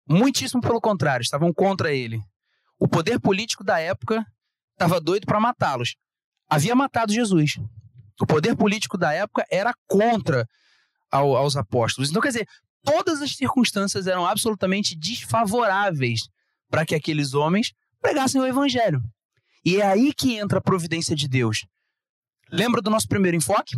Muitíssimo 0.07 0.61
pelo 0.61 0.81
contrário, 0.81 1.23
estavam 1.23 1.53
contra 1.53 1.93
ele. 1.93 2.21
O 2.79 2.87
poder 2.87 3.19
político 3.19 3.63
da 3.63 3.79
época 3.79 4.25
estava 4.71 5.01
doido 5.01 5.25
para 5.25 5.39
matá-los. 5.39 5.95
Havia 6.49 6.75
matado 6.75 7.13
Jesus. 7.13 7.59
O 8.19 8.25
poder 8.25 8.55
político 8.55 8.97
da 8.97 9.13
época 9.13 9.45
era 9.51 9.73
contra 9.87 10.47
ao, 11.11 11.35
aos 11.35 11.55
apóstolos. 11.55 12.09
Então, 12.09 12.21
quer 12.21 12.29
dizer, 12.29 12.47
todas 12.83 13.21
as 13.21 13.35
circunstâncias 13.35 14.07
eram 14.07 14.25
absolutamente 14.25 14.95
desfavoráveis 14.95 16.21
para 16.69 16.85
que 16.85 16.95
aqueles 16.95 17.33
homens 17.33 17.73
pregassem 18.01 18.39
o 18.39 18.47
evangelho. 18.47 19.01
E 19.65 19.77
é 19.77 19.85
aí 19.85 20.13
que 20.13 20.37
entra 20.37 20.59
a 20.59 20.61
providência 20.61 21.15
de 21.15 21.27
Deus. 21.27 21.65
Lembra 22.51 22.81
do 22.81 22.89
nosso 22.89 23.07
primeiro 23.07 23.37
enfoque? 23.37 23.77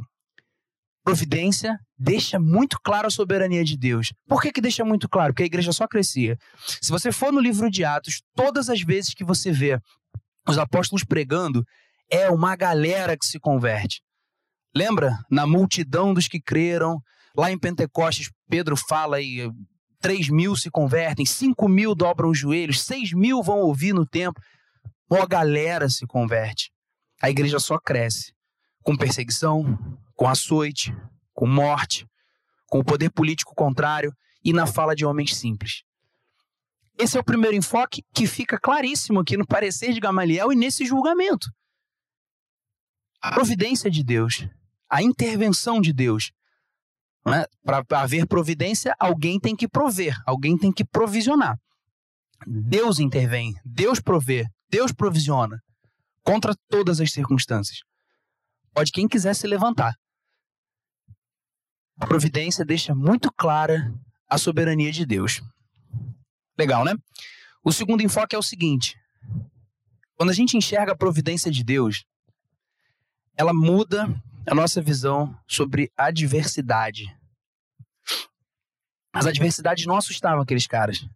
Providência 1.03 1.79
deixa 1.97 2.39
muito 2.39 2.77
claro 2.83 3.07
a 3.07 3.11
soberania 3.11 3.63
de 3.63 3.75
Deus. 3.75 4.13
Por 4.27 4.41
que, 4.41 4.51
que 4.51 4.61
deixa 4.61 4.85
muito 4.85 5.09
claro? 5.09 5.33
Porque 5.33 5.43
a 5.43 5.47
igreja 5.47 5.71
só 5.71 5.87
crescia. 5.87 6.37
Se 6.81 6.91
você 6.91 7.11
for 7.11 7.33
no 7.33 7.39
livro 7.39 7.69
de 7.71 7.83
Atos, 7.83 8.21
todas 8.35 8.69
as 8.69 8.81
vezes 8.81 9.13
que 9.13 9.23
você 9.23 9.51
vê 9.51 9.79
os 10.47 10.57
apóstolos 10.57 11.03
pregando, 11.03 11.63
é 12.09 12.29
uma 12.29 12.55
galera 12.55 13.17
que 13.17 13.25
se 13.25 13.39
converte. 13.39 14.01
Lembra? 14.75 15.17
Na 15.29 15.47
multidão 15.47 16.13
dos 16.13 16.27
que 16.27 16.39
creram, 16.39 16.99
lá 17.35 17.51
em 17.51 17.57
Pentecostes, 17.57 18.29
Pedro 18.47 18.75
fala 18.77 19.19
e 19.21 19.49
3 20.01 20.29
mil 20.29 20.55
se 20.55 20.69
convertem, 20.69 21.25
5 21.25 21.67
mil 21.67 21.95
dobram 21.95 22.29
os 22.29 22.37
joelhos, 22.37 22.81
6 22.83 23.13
mil 23.13 23.41
vão 23.41 23.59
ouvir 23.59 23.93
no 23.93 24.05
tempo. 24.05 24.39
Uma 25.09 25.25
galera 25.25 25.89
se 25.89 26.05
converte. 26.05 26.71
A 27.21 27.29
igreja 27.29 27.59
só 27.59 27.77
cresce 27.77 28.33
com 28.83 28.97
perseguição, 28.97 29.77
com 30.21 30.27
açoite, 30.27 30.95
com 31.33 31.47
morte, 31.47 32.05
com 32.67 32.77
o 32.77 32.83
poder 32.83 33.09
político 33.09 33.55
contrário 33.55 34.13
e 34.45 34.53
na 34.53 34.67
fala 34.67 34.95
de 34.95 35.03
homens 35.03 35.35
simples. 35.35 35.81
Esse 36.95 37.17
é 37.17 37.19
o 37.19 37.23
primeiro 37.23 37.57
enfoque 37.57 38.03
que 38.13 38.27
fica 38.27 38.59
claríssimo 38.59 39.19
aqui 39.19 39.35
no 39.35 39.47
parecer 39.47 39.91
de 39.93 39.99
Gamaliel 39.99 40.53
e 40.53 40.55
nesse 40.55 40.85
julgamento. 40.85 41.49
A 43.19 43.31
providência 43.31 43.89
de 43.89 44.03
Deus, 44.03 44.47
a 44.87 45.01
intervenção 45.01 45.81
de 45.81 45.91
Deus. 45.91 46.31
Né? 47.25 47.43
Para 47.63 47.83
haver 47.99 48.27
providência, 48.27 48.93
alguém 48.99 49.39
tem 49.39 49.55
que 49.55 49.67
prover, 49.67 50.15
alguém 50.27 50.55
tem 50.55 50.71
que 50.71 50.85
provisionar. 50.85 51.57
Deus 52.45 52.99
intervém, 52.99 53.55
Deus 53.65 53.99
provê, 53.99 54.45
Deus 54.69 54.91
provisiona 54.91 55.59
contra 56.23 56.53
todas 56.69 57.01
as 57.01 57.11
circunstâncias. 57.11 57.79
Pode 58.71 58.91
quem 58.91 59.07
quiser 59.07 59.33
se 59.33 59.47
levantar. 59.47 59.95
A 62.01 62.07
providência 62.07 62.65
deixa 62.65 62.95
muito 62.95 63.31
clara 63.31 63.93
a 64.27 64.35
soberania 64.35 64.91
de 64.91 65.05
Deus. 65.05 65.39
Legal, 66.57 66.83
né? 66.83 66.95
O 67.63 67.71
segundo 67.71 68.01
enfoque 68.01 68.35
é 68.35 68.39
o 68.39 68.43
seguinte: 68.43 68.99
quando 70.15 70.31
a 70.31 70.33
gente 70.33 70.57
enxerga 70.57 70.93
a 70.93 70.97
providência 70.97 71.51
de 71.51 71.63
Deus, 71.63 72.03
ela 73.37 73.53
muda 73.53 74.07
a 74.49 74.55
nossa 74.55 74.81
visão 74.81 75.37
sobre 75.47 75.91
adversidade. 75.95 77.15
As 79.13 79.27
adversidades 79.27 79.85
não 79.85 79.95
assustavam 79.95 80.41
aqueles 80.41 80.65
caras. 80.65 81.07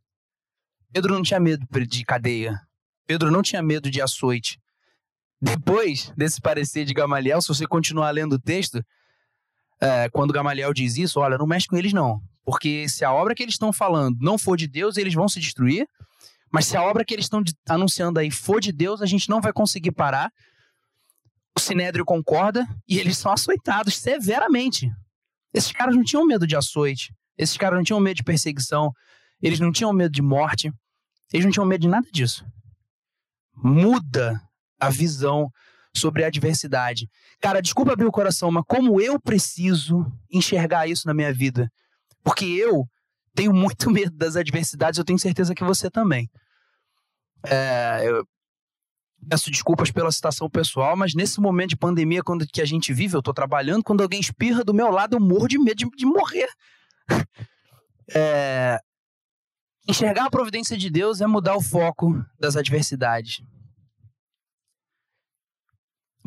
Pedro 0.94 1.16
não 1.16 1.24
tinha 1.24 1.40
medo 1.40 1.66
de 1.88 2.06
cadeia. 2.06 2.62
Pedro 3.08 3.32
não 3.32 3.42
tinha 3.42 3.62
medo 3.64 3.90
de 3.90 4.04
açoite. 4.04 4.62
Depois 5.42 6.14
desse 6.16 6.40
parecer 6.40 6.86
de 6.86 6.94
Gamaliel, 6.94 7.42
se 7.42 7.48
você 7.48 7.66
continuar 7.66 8.12
lendo 8.12 8.34
o 8.34 8.40
texto, 8.40 8.86
é, 9.80 10.10
quando 10.10 10.34
Gamaliel 10.34 10.74
diz 10.74 10.98
isso, 10.98 11.20
olha, 11.20 11.38
não 11.38 11.48
mexe 11.48 11.68
com 11.68 11.78
eles 11.78 11.94
não. 11.94 12.22
Porque 12.44 12.88
se 12.88 13.04
a 13.04 13.12
obra 13.12 13.34
que 13.34 13.44
eles 13.44 13.56
estão 13.56 13.74
falando 13.74 14.18
não 14.22 14.38
for 14.38 14.56
de 14.56 14.68
Deus, 14.68 14.98
eles 14.98 15.14
vão 15.14 15.28
se 15.28 15.40
destruir. 15.40 15.88
Mas 16.52 16.68
se 16.68 16.78
a 16.78 16.84
obra 16.84 17.04
que 17.04 17.14
eles 17.14 17.26
estão 17.26 17.44
anunciando 17.68 18.20
aí 18.20 18.32
for 18.32 18.62
de 18.62 18.72
Deus, 18.72 19.02
a 19.02 19.06
gente 19.06 19.30
não 19.30 19.42
vai 19.42 19.52
conseguir 19.52 19.92
parar. 19.92 20.32
O 21.58 21.60
Sinédrio 21.60 22.06
concorda 22.06 22.68
e 22.88 23.00
eles 23.00 23.18
são 23.18 23.32
açoitados 23.32 23.98
severamente. 23.98 24.92
Esses 25.54 25.72
caras 25.72 25.96
não 25.96 26.04
tinham 26.04 26.26
medo 26.26 26.46
de 26.46 26.56
açoite. 26.56 27.14
Esses 27.38 27.58
caras 27.58 27.78
não 27.78 27.84
tinham 27.84 28.00
medo 28.00 28.18
de 28.18 28.24
perseguição. 28.24 28.92
Eles 29.42 29.60
não 29.60 29.72
tinham 29.72 29.92
medo 29.92 30.12
de 30.12 30.22
morte. 30.22 30.72
Eles 31.34 31.46
não 31.46 31.52
tinham 31.52 31.66
medo 31.66 31.82
de 31.82 31.88
nada 31.88 32.08
disso. 32.12 32.46
Muda 33.56 34.40
a 34.80 34.90
visão 34.90 35.50
sobre 35.98 36.24
a 36.24 36.28
adversidade. 36.28 37.10
Cara, 37.40 37.62
desculpa 37.62 37.94
abrir 37.94 38.06
o 38.06 38.12
coração, 38.12 38.52
mas 38.52 38.64
como 38.68 39.00
eu 39.00 39.20
preciso 39.20 40.06
enxergar 40.32 40.88
isso 40.88 41.08
na 41.08 41.14
minha 41.14 41.34
vida? 41.34 41.72
Porque 42.24 42.46
eu 42.46 42.88
tenho 43.34 43.54
muito 43.54 43.90
medo 43.92 44.16
das 44.16 44.36
adversidades, 44.36 44.98
eu 44.98 45.06
tenho 45.06 45.20
certeza 45.20 45.54
que 45.54 45.64
você 45.64 45.90
também. 45.90 46.30
É, 47.48 48.02
eu 48.06 48.26
peço 49.30 49.52
desculpas 49.52 49.92
pela 49.92 50.12
situação 50.12 50.50
pessoal, 50.50 50.96
mas 50.96 51.14
nesse 51.14 51.40
momento 51.40 51.70
de 51.70 51.78
pandemia 51.78 52.24
quando 52.24 52.46
que 52.48 52.62
a 52.62 52.66
gente 52.66 52.94
vive, 52.94 53.16
eu 53.16 53.20
estou 53.20 53.34
trabalhando, 53.34 53.84
quando 53.84 54.02
alguém 54.02 54.20
espirra 54.20 54.64
do 54.64 54.74
meu 54.74 54.90
lado, 54.90 55.16
eu 55.16 55.20
morro 55.20 55.48
de 55.48 55.58
medo 55.58 55.76
de, 55.76 55.90
de 55.90 56.06
morrer. 56.06 56.50
É, 58.14 58.78
enxergar 59.90 60.26
a 60.26 60.30
providência 60.30 60.78
de 60.78 60.92
Deus 60.92 61.22
é 61.22 61.26
mudar 61.26 61.56
o 61.56 61.62
foco 61.62 62.24
das 62.40 62.56
adversidades. 62.56 63.42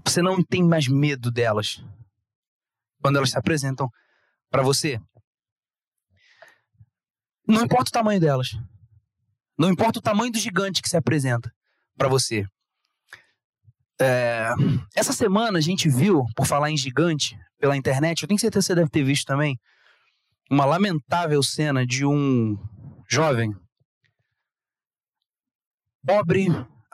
Você 0.04 0.22
não 0.22 0.42
tem 0.42 0.62
mais 0.62 0.88
medo 0.88 1.30
delas 1.30 1.82
quando 3.00 3.16
elas 3.16 3.30
se 3.30 3.38
apresentam 3.38 3.90
para 4.50 4.62
você. 4.62 5.00
Não 7.46 7.64
importa 7.64 7.88
o 7.88 7.92
tamanho 7.92 8.20
delas. 8.20 8.56
Não 9.58 9.70
importa 9.70 9.98
o 9.98 10.02
tamanho 10.02 10.30
do 10.30 10.38
gigante 10.38 10.82
que 10.82 10.88
se 10.88 10.96
apresenta 10.96 11.52
para 11.96 12.08
você. 12.08 12.46
É, 14.00 14.50
essa 14.94 15.12
semana 15.12 15.58
a 15.58 15.60
gente 15.60 15.88
viu, 15.88 16.24
por 16.36 16.46
falar 16.46 16.70
em 16.70 16.76
gigante, 16.76 17.36
pela 17.58 17.76
internet, 17.76 18.22
eu 18.22 18.28
tenho 18.28 18.38
certeza 18.38 18.64
que 18.64 18.66
você 18.68 18.74
deve 18.74 18.90
ter 18.90 19.02
visto 19.02 19.26
também, 19.26 19.58
uma 20.50 20.64
lamentável 20.64 21.42
cena 21.42 21.84
de 21.84 22.06
um 22.06 22.56
jovem 23.10 23.52
pobre, 26.06 26.46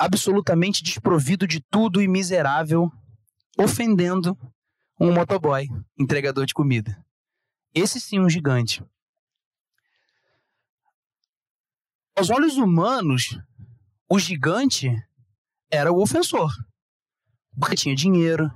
absolutamente 0.05 0.83
desprovido 0.83 1.47
de 1.47 1.61
tudo 1.71 2.03
e 2.03 2.07
miserável, 2.07 2.93
ofendendo 3.59 4.37
um 5.01 5.13
motoboy, 5.13 5.67
entregador 5.99 6.45
de 6.45 6.53
comida. 6.53 7.03
Esse 7.75 7.99
sim 7.99 8.21
um 8.21 8.29
gigante. 8.29 8.85
Aos 12.17 12.31
olhos 12.31 12.57
humanos, 12.57 13.39
o 14.09 14.19
gigante 14.19 14.91
era 15.71 15.91
o 15.91 16.01
ofensor. 16.01 16.53
Porque 17.59 17.75
tinha 17.75 17.95
dinheiro, 17.95 18.51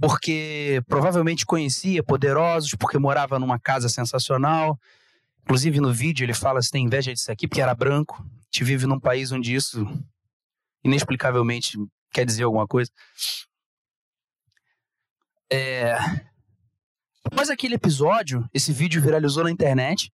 porque 0.00 0.80
provavelmente 0.86 1.44
conhecia 1.44 2.02
poderosos, 2.02 2.74
porque 2.78 2.98
morava 2.98 3.38
numa 3.38 3.58
casa 3.58 3.88
sensacional. 3.88 4.78
Inclusive 5.42 5.80
no 5.80 5.92
vídeo 5.92 6.24
ele 6.24 6.34
fala 6.34 6.62
se 6.62 6.70
tem 6.70 6.84
inveja 6.84 7.12
disso 7.12 7.32
aqui, 7.32 7.48
porque 7.48 7.60
era 7.60 7.74
branco. 7.74 8.22
A 8.22 8.44
gente 8.44 8.64
vive 8.64 8.86
num 8.86 9.00
país 9.00 9.32
onde 9.32 9.54
isso 9.54 9.84
inexplicavelmente 10.88 11.78
quer 12.12 12.24
dizer 12.24 12.44
alguma 12.44 12.66
coisa. 12.66 12.90
É... 15.50 15.96
Após 17.24 17.50
aquele 17.50 17.74
episódio, 17.74 18.48
esse 18.52 18.72
vídeo 18.72 19.02
viralizou 19.02 19.44
na 19.44 19.50
internet. 19.50 20.10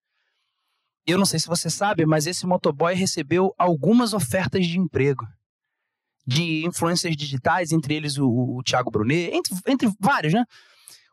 Eu 1.06 1.18
não 1.18 1.26
sei 1.26 1.38
se 1.38 1.46
você 1.46 1.68
sabe, 1.68 2.06
mas 2.06 2.26
esse 2.26 2.46
motoboy 2.46 2.94
recebeu 2.94 3.54
algumas 3.58 4.12
ofertas 4.12 4.66
de 4.66 4.78
emprego 4.78 5.26
de 6.26 6.64
influencers 6.64 7.16
digitais, 7.16 7.72
entre 7.72 7.94
eles 7.94 8.16
o, 8.16 8.28
o 8.28 8.62
Thiago 8.62 8.90
Brunet, 8.90 9.34
entre, 9.34 9.54
entre 9.66 9.92
vários, 9.98 10.32
né? 10.32 10.44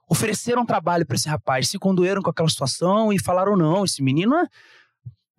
Ofereceram 0.07 0.65
trabalho 0.65 1.05
para 1.05 1.15
esse 1.15 1.27
rapaz, 1.27 1.69
se 1.69 1.77
condoeram 1.77 2.21
com 2.21 2.29
aquela 2.29 2.49
situação 2.49 3.11
e 3.11 3.19
falaram: 3.19 3.55
não, 3.55 3.83
esse 3.83 4.01
menino 4.01 4.35
é. 4.35 4.47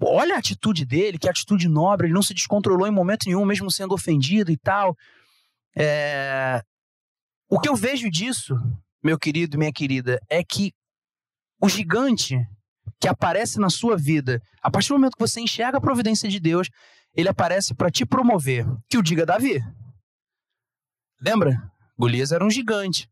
Olha 0.03 0.35
a 0.35 0.39
atitude 0.39 0.85
dele, 0.85 1.19
que 1.19 1.29
atitude 1.29 1.69
nobre, 1.69 2.07
ele 2.07 2.15
não 2.15 2.23
se 2.23 2.33
descontrolou 2.33 2.87
em 2.87 2.91
momento 2.91 3.27
nenhum, 3.27 3.45
mesmo 3.45 3.71
sendo 3.71 3.95
ofendido 3.95 4.51
e 4.51 4.57
tal. 4.57 4.97
É... 5.77 6.63
O 7.49 7.61
que 7.61 7.69
eu 7.69 7.77
vejo 7.77 8.09
disso, 8.11 8.57
meu 9.03 9.19
querido 9.19 9.59
minha 9.59 9.73
querida, 9.73 10.19
é 10.29 10.43
que 10.43 10.73
o 11.61 11.69
gigante 11.69 12.39
que 12.99 13.09
aparece 13.09 13.59
na 13.59 13.69
sua 13.69 13.97
vida, 13.97 14.41
a 14.63 14.71
partir 14.71 14.89
do 14.89 14.95
momento 14.95 15.17
que 15.17 15.27
você 15.27 15.41
enxerga 15.41 15.79
a 15.79 15.81
providência 15.81 16.29
de 16.29 16.41
Deus, 16.41 16.69
ele 17.15 17.29
aparece 17.29 17.75
para 17.75 17.91
te 17.91 18.07
promover. 18.07 18.67
Que 18.89 18.97
o 18.97 19.03
diga 19.03 19.27
Davi. 19.27 19.61
Lembra? 21.21 21.71
Golias 21.99 22.33
era 22.33 22.45
um 22.45 22.51
gigante. 22.51 23.09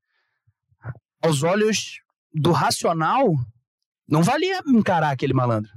Aos 1.23 1.43
olhos 1.43 2.01
do 2.33 2.53
racional, 2.53 3.27
não 4.09 4.23
valia 4.23 4.63
encarar 4.67 5.11
aquele 5.11 5.35
malandro. 5.35 5.71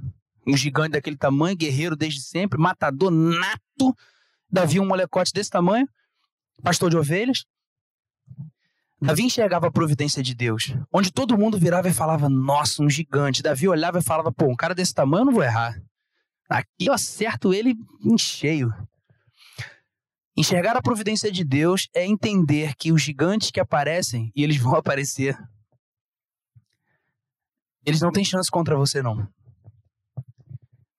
Um 0.46 0.56
gigante 0.56 0.90
daquele 0.90 1.16
tamanho, 1.16 1.56
guerreiro 1.56 1.96
desde 1.96 2.20
sempre, 2.20 2.58
matador 2.58 3.10
nato. 3.10 3.96
Davi, 4.50 4.80
um 4.80 4.86
molecote 4.86 5.32
desse 5.32 5.50
tamanho, 5.50 5.88
pastor 6.62 6.90
de 6.90 6.96
ovelhas. 6.96 7.44
Davi 9.00 9.22
enxergava 9.22 9.66
a 9.66 9.72
providência 9.72 10.22
de 10.22 10.34
Deus, 10.34 10.74
onde 10.92 11.10
todo 11.10 11.36
mundo 11.36 11.58
virava 11.58 11.88
e 11.88 11.92
falava: 11.92 12.28
Nossa, 12.28 12.82
um 12.82 12.88
gigante. 12.88 13.42
Davi 13.42 13.66
olhava 13.66 13.98
e 13.98 14.02
falava: 14.02 14.30
Pô, 14.30 14.46
um 14.46 14.54
cara 14.54 14.74
desse 14.74 14.94
tamanho 14.94 15.22
eu 15.22 15.26
não 15.26 15.32
vou 15.32 15.42
errar. 15.42 15.80
Aqui 16.48 16.86
eu 16.86 16.92
acerto 16.92 17.52
ele 17.52 17.74
em 18.04 18.16
cheio. 18.16 18.72
Enxergar 20.36 20.76
a 20.76 20.82
providência 20.82 21.32
de 21.32 21.44
Deus 21.44 21.88
é 21.94 22.06
entender 22.06 22.74
que 22.76 22.92
os 22.92 23.02
gigantes 23.02 23.50
que 23.50 23.60
aparecem, 23.60 24.32
e 24.36 24.42
eles 24.42 24.56
vão 24.56 24.74
aparecer, 24.76 25.36
eles 27.84 28.00
não 28.00 28.12
têm 28.12 28.24
chance 28.24 28.50
contra 28.50 28.76
você, 28.76 29.02
não. 29.02 29.26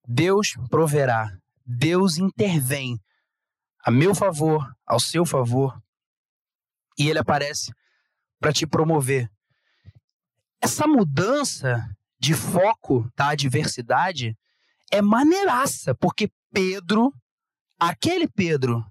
Deus 0.08 0.56
proverá. 0.70 1.38
Deus 1.66 2.18
intervém 2.18 3.00
a 3.84 3.92
meu 3.92 4.14
favor, 4.14 4.70
ao 4.86 5.00
seu 5.00 5.26
favor, 5.26 5.82
e 6.98 7.10
ele 7.10 7.20
aparece 7.20 7.74
para 8.40 8.54
te 8.54 8.66
promover. 8.66 9.30
Essa 10.62 10.88
mudança 10.88 11.86
de 12.20 12.34
foco 12.34 13.10
da 13.16 13.30
adversidade 13.30 14.38
é 14.92 15.02
maneiraça, 15.02 15.94
porque 15.96 16.30
Pedro, 16.52 17.14
aquele 17.80 18.28
Pedro 18.28 18.86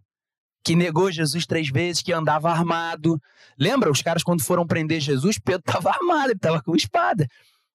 que 0.64 0.76
negou 0.76 1.11
Jesus 1.11 1.47
três 1.47 1.69
vezes, 1.71 2.02
que 2.02 2.12
andava 2.12 2.50
armado. 2.50 3.21
Lembra 3.59 3.90
os 3.90 4.00
caras 4.00 4.23
quando 4.23 4.42
foram 4.42 4.66
prender 4.66 5.00
Jesus? 5.00 5.38
Pedro 5.38 5.62
estava 5.66 5.90
armado, 5.97 6.26
ele 6.26 6.35
estava 6.35 6.62
com 6.62 6.76
espada. 6.76 7.26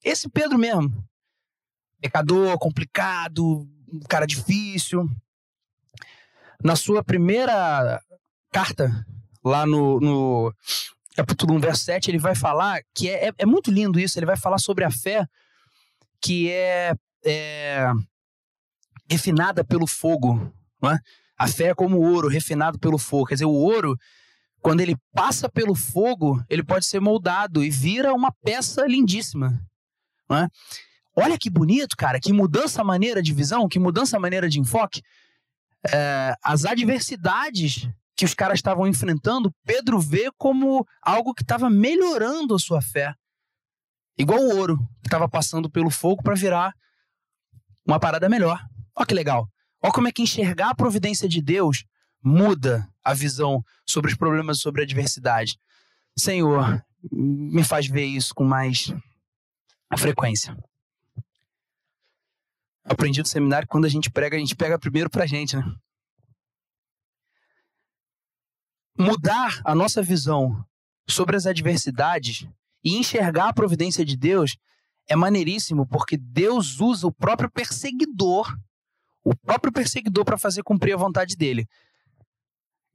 Esse 0.04 0.30
Pedro 0.30 0.58
mesmo. 0.58 1.04
Pecador, 2.02 2.58
complicado, 2.58 3.68
um 3.92 4.00
cara 4.08 4.26
difícil. 4.26 5.10
Na 6.64 6.76
sua 6.76 7.04
primeira 7.04 8.02
carta, 8.52 9.06
lá 9.44 9.66
no, 9.66 10.00
no 10.00 10.54
capítulo 11.16 11.56
1, 11.56 11.60
verso 11.60 11.84
7, 11.84 12.12
ele 12.12 12.20
vai 12.20 12.36
falar 12.36 12.82
que 12.94 13.10
é, 13.10 13.30
é, 13.30 13.34
é, 13.40 13.46
muito 13.46 13.72
lindo 13.72 14.00
isso. 14.00 14.18
Ele 14.20 14.26
vai 14.26 14.38
falar 14.38 14.60
sobre 14.60 14.84
a 14.84 14.92
fé 14.92 15.26
que 16.22 16.52
é, 16.52 16.94
é 17.26 17.92
refinada 19.10 19.64
pelo 19.64 19.88
fogo. 19.88 20.52
Não 20.82 20.92
é? 20.92 21.00
A 21.38 21.48
fé 21.48 21.66
é 21.66 21.76
como 21.76 22.00
ouro 22.00 22.28
refinado 22.28 22.80
pelo 22.80 22.98
fogo. 22.98 23.26
Quer 23.26 23.36
dizer, 23.36 23.46
o 23.46 23.52
ouro, 23.52 23.98
quando 24.62 24.82
ele 24.82 24.96
passa 25.14 25.48
pelo 25.48 25.76
fogo, 25.76 26.44
ele 26.50 26.64
pode 26.64 26.86
ser 26.86 27.00
moldado 27.00 27.64
e 27.64 27.70
vira 27.70 28.14
uma 28.14 28.32
peça 28.44 28.86
lindíssima. 28.88 29.60
Não 30.30 30.38
é? 30.38 30.48
Olha 31.20 31.38
que 31.38 31.50
bonito, 31.50 31.98
cara, 31.98 32.20
que 32.20 32.32
mudança 32.32 32.84
maneira 32.84 33.24
de 33.24 33.34
visão, 33.34 33.68
que 33.68 33.80
mudança 33.80 34.20
maneira 34.20 34.48
de 34.48 34.60
enfoque. 34.60 35.02
É, 35.92 36.36
as 36.44 36.64
adversidades 36.64 37.90
que 38.16 38.24
os 38.24 38.36
caras 38.36 38.60
estavam 38.60 38.88
enfrentando, 38.88 39.52
Pedro 39.66 40.00
vê 40.00 40.30
como 40.38 40.86
algo 41.02 41.34
que 41.34 41.42
estava 41.42 41.72
melhorando 41.72 42.54
a 42.54 42.60
sua 42.60 42.82
fé. 42.82 43.16
Igual 44.16 44.40
o 44.40 44.58
ouro 44.58 44.78
que 45.02 45.08
estava 45.08 45.28
passando 45.28 45.70
pelo 45.70 45.90
fogo 45.90 46.22
para 46.22 46.36
virar 46.36 46.74
uma 47.86 48.00
parada 48.00 48.30
melhor. 48.30 48.60
Olha 48.96 49.06
que 49.06 49.14
legal. 49.14 49.50
Olha 49.82 49.94
como 49.94 50.08
é 50.08 50.12
que 50.12 50.22
enxergar 50.22 50.70
a 50.70 50.76
providência 50.76 51.28
de 51.28 51.42
Deus 51.42 51.84
muda 52.24 52.88
a 53.04 53.14
visão 53.14 53.64
sobre 53.88 54.12
os 54.12 54.18
problemas, 54.18 54.60
sobre 54.60 54.82
a 54.82 54.84
adversidade. 54.84 55.58
Senhor, 56.18 56.84
me 57.12 57.64
faz 57.64 57.88
ver 57.88 58.06
isso 58.06 58.36
com 58.36 58.44
mais 58.44 58.94
frequência. 59.98 60.56
Aprendi 62.90 63.20
no 63.20 63.26
seminário 63.26 63.68
quando 63.68 63.86
a 63.86 63.90
gente 63.90 64.10
prega, 64.10 64.38
a 64.38 64.40
gente 64.40 64.56
pega 64.56 64.80
primeiro 64.80 65.10
pra 65.10 65.26
gente, 65.26 65.56
né? 65.56 65.64
Mudar 68.98 69.62
a 69.64 69.76
nossa 69.76 70.02
visão 70.02 70.66
sobre 71.08 71.36
as 71.36 71.46
adversidades 71.46 72.48
e 72.84 72.98
enxergar 72.98 73.50
a 73.50 73.54
providência 73.54 74.04
de 74.04 74.18
Deus 74.18 74.58
é 75.08 75.16
maneiríssimo, 75.16 75.86
porque 75.86 76.18
Deus 76.18 76.80
usa 76.80 77.06
o 77.06 77.12
próprio 77.12 77.50
perseguidor 77.50 78.52
o 79.28 79.36
próprio 79.36 79.74
perseguidor 79.74 80.24
para 80.24 80.38
fazer 80.38 80.64
cumprir 80.64 80.94
a 80.94 80.98
vontade 80.98 81.36
dele. 81.36 81.68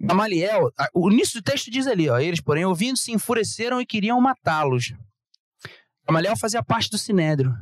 Gamaliel, 0.01 0.73
o 0.95 1.11
início 1.11 1.41
do 1.41 1.45
texto 1.45 1.71
diz 1.71 1.87
ali, 1.87 2.09
ó, 2.09 2.19
eles, 2.19 2.41
porém, 2.41 2.65
ouvindo, 2.65 2.97
se 2.97 3.13
enfureceram 3.13 3.81
e 3.81 3.87
queriam 3.87 4.19
matá-los. 4.21 4.95
Gamaliel 6.07 6.37
fazia 6.37 6.63
parte 6.63 6.91
do 6.91 6.97
sinédrio. 6.97 7.55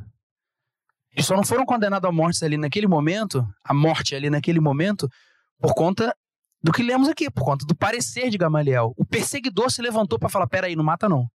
Eles 1.13 1.25
só 1.25 1.35
não 1.35 1.43
foram 1.43 1.65
condenados 1.65 2.07
à 2.07 2.11
morte 2.11 2.43
ali 2.43 2.57
naquele 2.57 2.87
momento, 2.87 3.45
a 3.63 3.73
morte 3.73 4.15
ali 4.15 4.29
naquele 4.29 4.59
momento, 4.59 5.09
por 5.59 5.73
conta 5.73 6.15
do 6.63 6.71
que 6.71 6.83
lemos 6.83 7.09
aqui, 7.09 7.29
por 7.29 7.43
conta 7.43 7.65
do 7.65 7.75
parecer 7.75 8.29
de 8.29 8.37
Gamaliel. 8.37 8.93
O 8.95 9.05
perseguidor 9.05 9.71
se 9.71 9.81
levantou 9.81 10.17
para 10.17 10.29
falar: 10.29 10.47
peraí, 10.47 10.75
não 10.75 10.83
mata 10.83 11.09
não. 11.09 11.29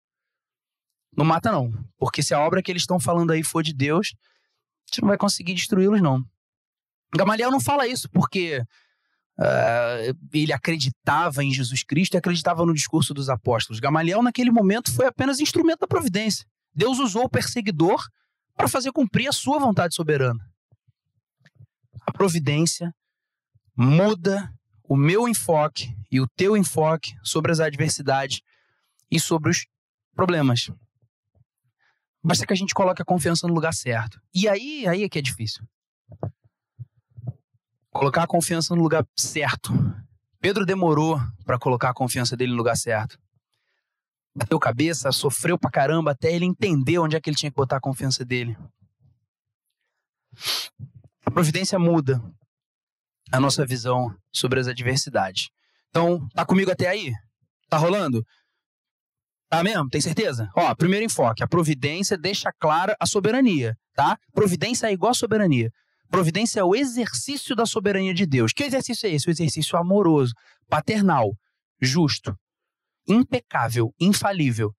Não 1.15 1.25
mata 1.25 1.51
não. 1.51 1.72
Porque 1.98 2.22
se 2.22 2.33
a 2.33 2.40
obra 2.40 2.61
que 2.61 2.72
eles 2.72 2.83
estão 2.83 3.00
falando 3.00 3.31
aí 3.31 3.44
for 3.44 3.64
de 3.64 3.74
Deus, 3.74 4.14
a 4.16 4.92
gente 4.92 5.01
não 5.01 5.09
vai 5.09 5.18
conseguir 5.18 5.53
destruí-los 5.53 6.01
não. 6.01 6.24
Gamaliel 7.16 7.51
não 7.51 7.61
fala 7.61 7.88
isso 7.88 8.09
porque 8.09 8.61
uh, 9.40 10.18
ele 10.33 10.51
acreditava 10.51 11.44
em 11.44 11.51
Jesus 11.51 11.83
Cristo 11.83 12.16
e 12.16 12.18
acreditava 12.18 12.66
no 12.66 12.74
discurso 12.74 13.14
dos 13.14 13.29
apóstolos. 13.29 13.79
Gamaliel, 13.79 14.22
naquele 14.22 14.51
momento, 14.51 14.94
foi 14.94 15.05
apenas 15.05 15.40
instrumento 15.40 15.79
da 15.79 15.88
providência. 15.88 16.46
Deus 16.74 17.00
usou 17.00 17.24
o 17.24 17.29
perseguidor 17.29 18.05
para 18.55 18.68
fazer 18.68 18.91
cumprir 18.91 19.27
a 19.27 19.33
sua 19.33 19.59
vontade 19.59 19.96
soberana. 19.96 20.50
A 22.01 22.11
providência 22.11 22.94
muda 23.75 24.51
o 24.83 24.96
meu 24.96 25.27
enfoque 25.27 25.96
e 26.11 26.22
o 26.22 26.27
teu 26.35 26.55
enfoque 26.55 27.15
sobre 27.24 27.51
as 27.51 27.59
adversidades 27.59 28.41
e 29.11 29.20
sobre 29.20 29.50
os 29.50 29.65
problemas. 30.15 30.70
Basta 32.24 32.46
que 32.46 32.53
a 32.53 32.55
gente 32.55 32.74
coloque 32.74 33.01
a 33.01 33.05
confiança 33.05 33.48
no 33.48 33.53
lugar 33.53 33.74
certo. 33.74 34.20
E 34.33 34.48
aí, 34.48 34.87
aí 34.87 35.03
é 35.03 35.09
que 35.09 35.20
é 35.20 35.22
difícil. 35.22 35.63
Colocar 37.91 38.24
a 38.24 38.27
confiança 38.27 38.75
no 38.75 38.81
lugar 38.81 39.05
certo. 39.15 39.72
Pedro 40.39 40.65
demorou 40.65 41.20
para 41.46 41.59
colocar 41.59 41.89
a 41.89 41.94
confiança 41.94 42.35
dele 42.35 42.51
no 42.51 42.57
lugar 42.57 42.75
certo. 42.75 43.20
Bateu 44.35 44.59
cabeça, 44.59 45.11
sofreu 45.11 45.57
pra 45.57 45.71
caramba 45.71 46.11
até 46.11 46.33
ele 46.33 46.45
entender 46.45 47.00
onde 47.00 47.15
é 47.15 47.21
que 47.21 47.29
ele 47.29 47.37
tinha 47.37 47.50
que 47.50 47.55
botar 47.55 47.77
a 47.77 47.81
confiança 47.81 48.25
dele. 48.25 48.57
A 51.25 51.31
providência 51.31 51.79
muda 51.79 52.21
a 53.31 53.39
nossa 53.39 53.65
visão 53.65 54.13
sobre 54.31 54.59
as 54.59 54.67
adversidades. 54.67 55.50
Então, 55.89 56.27
tá 56.29 56.45
comigo 56.45 56.69
até 56.69 56.87
aí? 56.87 57.13
Tá 57.69 57.77
rolando? 57.77 58.25
Tá 59.50 59.63
mesmo? 59.63 59.89
Tem 59.89 60.01
certeza? 60.01 60.50
Ó, 60.55 60.75
primeiro 60.75 61.05
enfoque. 61.05 61.43
A 61.43 61.48
providência 61.48 62.17
deixa 62.17 62.51
clara 62.59 62.95
a 63.00 63.05
soberania, 63.05 63.77
tá? 63.93 64.17
Providência 64.33 64.87
é 64.87 64.93
igual 64.93 65.11
a 65.11 65.15
soberania. 65.15 65.71
Providência 66.09 66.59
é 66.59 66.63
o 66.63 66.75
exercício 66.75 67.55
da 67.55 67.65
soberania 67.65 68.13
de 68.13 68.25
Deus. 68.25 68.51
Que 68.53 68.63
exercício 68.63 69.07
é 69.07 69.11
esse? 69.11 69.27
O 69.27 69.31
exercício 69.31 69.77
amoroso, 69.77 70.33
paternal, 70.69 71.31
justo, 71.81 72.35
impecável, 73.07 73.94
infalível. 74.00 74.74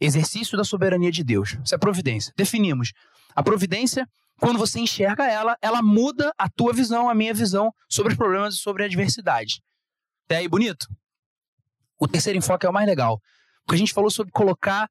Exercício 0.00 0.56
da 0.56 0.64
soberania 0.64 1.10
de 1.10 1.24
Deus. 1.24 1.56
Isso 1.64 1.74
é 1.74 1.78
providência. 1.78 2.32
Definimos. 2.36 2.92
A 3.34 3.42
providência, 3.42 4.06
quando 4.38 4.58
você 4.58 4.78
enxerga 4.78 5.26
ela, 5.26 5.56
ela 5.60 5.82
muda 5.82 6.32
a 6.38 6.48
tua 6.48 6.72
visão, 6.72 7.08
a 7.08 7.14
minha 7.14 7.34
visão 7.34 7.72
sobre 7.88 8.12
os 8.12 8.16
problemas 8.16 8.54
e 8.54 8.58
sobre 8.58 8.82
a 8.82 8.86
adversidade. 8.86 9.60
É 10.28 10.36
aí 10.36 10.48
bonito? 10.48 10.86
O 11.98 12.06
terceiro 12.06 12.38
enfoque 12.38 12.64
é 12.66 12.68
o 12.68 12.72
mais 12.72 12.86
legal. 12.86 13.20
Porque 13.64 13.74
a 13.74 13.78
gente 13.78 13.92
falou 13.92 14.10
sobre 14.10 14.32
colocar 14.32 14.88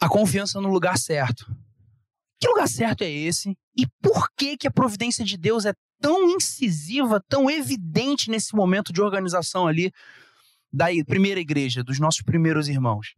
a 0.00 0.08
confiança 0.08 0.60
no 0.60 0.70
lugar 0.70 0.96
certo. 0.96 1.44
Que 2.40 2.48
lugar 2.48 2.68
certo 2.68 3.02
é 3.02 3.10
esse? 3.10 3.56
E 3.76 3.86
por 4.00 4.30
que, 4.36 4.56
que 4.56 4.66
a 4.66 4.70
providência 4.70 5.24
de 5.24 5.36
Deus 5.36 5.66
é 5.66 5.74
tão 6.00 6.30
incisiva, 6.30 7.22
tão 7.28 7.50
evidente 7.50 8.30
nesse 8.30 8.54
momento 8.54 8.92
de 8.92 9.02
organização 9.02 9.66
ali 9.66 9.92
da 10.72 10.86
primeira 11.06 11.40
igreja, 11.40 11.82
dos 11.82 11.98
nossos 11.98 12.22
primeiros 12.22 12.68
irmãos? 12.68 13.14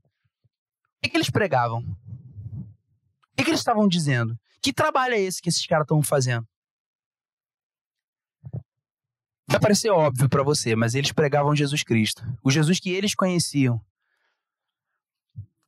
O 0.99 1.03
que, 1.03 1.11
que 1.11 1.17
eles 1.17 1.31
pregavam? 1.31 1.81
O 1.81 3.37
que, 3.37 3.45
que 3.45 3.51
eles 3.51 3.61
estavam 3.61 3.89
dizendo? 3.89 4.39
Que 4.63 4.73
trabalho 4.73 5.15
é 5.15 5.21
esse 5.21 5.43
que 5.43 5.49
esses 5.49 5.67
caras 5.67 5.85
estão 5.85 6.03
fazendo? 6.03 6.47
Vai 9.49 9.61
parecer 9.61 9.91
óbvio 9.91 10.29
para 10.29 10.43
você, 10.43 10.75
mas 10.75 10.95
eles 10.95 11.13
pregavam 11.13 11.55
Jesus 11.55 11.83
Cristo, 11.83 12.23
o 12.43 12.51
Jesus 12.51 12.81
que 12.81 12.91
eles 12.91 13.15
conheciam. 13.15 13.81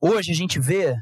Hoje 0.01 0.31
a 0.31 0.35
gente 0.35 0.59
vê 0.59 0.95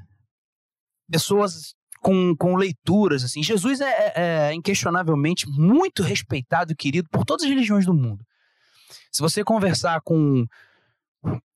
pessoas 1.10 1.76
com, 2.04 2.36
com 2.36 2.56
leituras. 2.56 3.24
assim. 3.24 3.42
Jesus 3.42 3.80
é, 3.80 3.86
é, 3.86 4.14
é 4.16 4.54
inquestionavelmente 4.54 5.48
muito 5.48 6.04
respeitado 6.04 6.74
e 6.74 6.76
querido 6.76 7.10
por 7.10 7.26
todas 7.26 7.44
as 7.44 7.50
religiões 7.50 7.86
do 7.86 7.94
mundo. 7.94 8.26
Se 9.12 9.22
você 9.22 9.44
conversar 9.44 10.02
com 10.02 10.46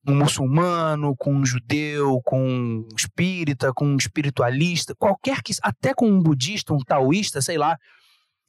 um 0.08 0.16
muçulmano, 0.16 1.16
com 1.18 1.34
um 1.34 1.46
judeu, 1.46 2.22
com 2.24 2.42
um 2.42 2.88
espírita, 2.96 3.74
com 3.74 3.86
um 3.86 3.98
espiritualista, 3.98 4.96
qualquer 4.96 5.42
que, 5.42 5.54
até 5.62 5.94
com 5.94 6.10
um 6.10 6.22
budista, 6.22 6.74
um 6.74 6.80
taoísta, 6.80 7.42
sei 7.42 7.58
lá, 7.58 7.78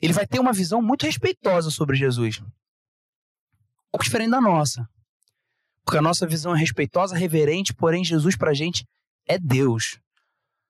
ele 0.00 0.12
vai 0.12 0.26
ter 0.26 0.38
uma 0.38 0.52
visão 0.52 0.80
muito 0.80 1.04
respeitosa 1.04 1.70
sobre 1.70 1.96
Jesus. 1.96 2.40
Um 2.40 3.90
pouco 3.92 4.04
diferente 4.04 4.30
da 4.30 4.40
nossa. 4.40 4.88
Porque 5.84 5.98
a 5.98 6.02
nossa 6.02 6.26
visão 6.26 6.54
é 6.54 6.58
respeitosa, 6.58 7.16
reverente, 7.16 7.74
porém 7.74 8.04
Jesus 8.04 8.36
pra 8.36 8.54
gente 8.54 8.86
é 9.26 9.38
Deus 9.38 9.98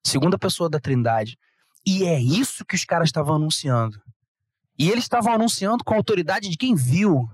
segunda 0.09 0.39
pessoa 0.39 0.69
da 0.69 0.81
Trindade. 0.81 1.39
E 1.87 2.05
é 2.05 2.21
isso 2.21 2.65
que 2.65 2.75
os 2.75 2.85
caras 2.85 3.09
estavam 3.09 3.37
anunciando. 3.37 4.01
E 4.79 4.91
eles 4.91 5.05
estavam 5.05 5.33
anunciando 5.33 5.85
com 5.85 5.95
a 5.95 5.97
autoridade 5.97 6.49
de 6.49 6.57
quem 6.57 6.75
viu. 6.75 7.29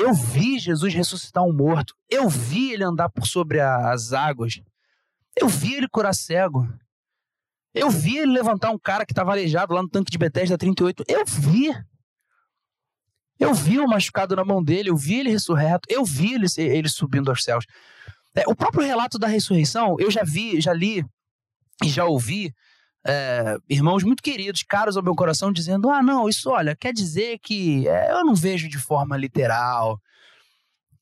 Eu 0.00 0.14
vi 0.14 0.58
Jesus 0.58 0.94
ressuscitar 0.94 1.44
um 1.44 1.52
morto. 1.52 1.94
Eu 2.08 2.26
vi 2.26 2.72
ele 2.72 2.82
andar 2.82 3.10
por 3.10 3.26
sobre 3.26 3.60
as 3.60 4.14
águas. 4.14 4.62
Eu 5.36 5.46
vi 5.46 5.74
ele 5.74 5.86
curar 5.86 6.14
cego. 6.14 6.66
Eu 7.74 7.90
vi 7.90 8.16
ele 8.16 8.32
levantar 8.32 8.70
um 8.70 8.78
cara 8.78 9.04
que 9.04 9.12
estava 9.12 9.30
aleijado 9.30 9.74
lá 9.74 9.82
no 9.82 9.90
tanque 9.90 10.10
de 10.10 10.16
Bethesda 10.16 10.56
38. 10.56 11.04
Eu 11.06 11.22
vi. 11.26 11.68
Eu 13.38 13.52
vi 13.52 13.78
o 13.78 13.86
machucado 13.86 14.34
na 14.34 14.44
mão 14.44 14.62
dele, 14.62 14.90
eu 14.90 14.96
vi 14.96 15.20
ele 15.20 15.30
ressurreto, 15.30 15.86
eu 15.88 16.04
vi 16.04 16.34
ele, 16.34 16.46
ele 16.58 16.88
subindo 16.88 17.30
aos 17.30 17.42
céus. 17.42 17.64
É, 18.34 18.44
o 18.46 18.54
próprio 18.54 18.84
relato 18.84 19.18
da 19.18 19.26
ressurreição, 19.26 19.96
eu 19.98 20.10
já 20.10 20.22
vi, 20.22 20.60
já 20.60 20.72
li 20.72 21.04
e 21.82 21.88
já 21.88 22.04
ouvi 22.04 22.54
é, 23.06 23.56
irmãos 23.68 24.04
muito 24.04 24.22
queridos, 24.22 24.62
caros 24.62 24.96
ao 24.96 25.02
meu 25.02 25.14
coração, 25.14 25.52
dizendo: 25.52 25.90
ah, 25.90 26.02
não, 26.02 26.28
isso, 26.28 26.50
olha, 26.50 26.76
quer 26.76 26.92
dizer 26.92 27.38
que 27.38 27.88
é, 27.88 28.12
eu 28.12 28.24
não 28.24 28.34
vejo 28.34 28.68
de 28.68 28.78
forma 28.78 29.16
literal. 29.16 29.98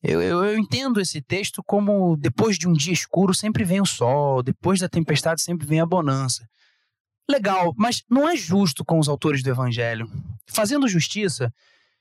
Eu, 0.01 0.23
eu, 0.23 0.45
eu, 0.45 0.57
entendo 0.57 1.01
esse 1.01 1.21
texto 1.21 1.61
como 1.67 2.17
depois 2.17 2.57
de 2.57 2.69
um 2.69 2.73
dia 2.73 2.93
escuro 2.93 3.35
sempre 3.35 3.65
vem 3.65 3.81
o 3.81 3.87
sol, 3.87 4.45
depois 4.45 4.79
da 4.79 4.89
tempestade 4.89 5.43
sempre 5.43 5.67
vem 5.67 5.81
a 5.81 5.87
bonança. 5.87 6.47
Legal, 7.29 7.75
mas 7.77 8.05
não 8.09 8.29
é 8.29 8.37
justo 8.37 8.85
com 8.85 8.99
os 8.99 9.09
autores 9.09 9.43
do 9.43 9.51
evangelho. 9.51 10.09
Fazendo 10.47 10.89
justiça, 10.89 11.53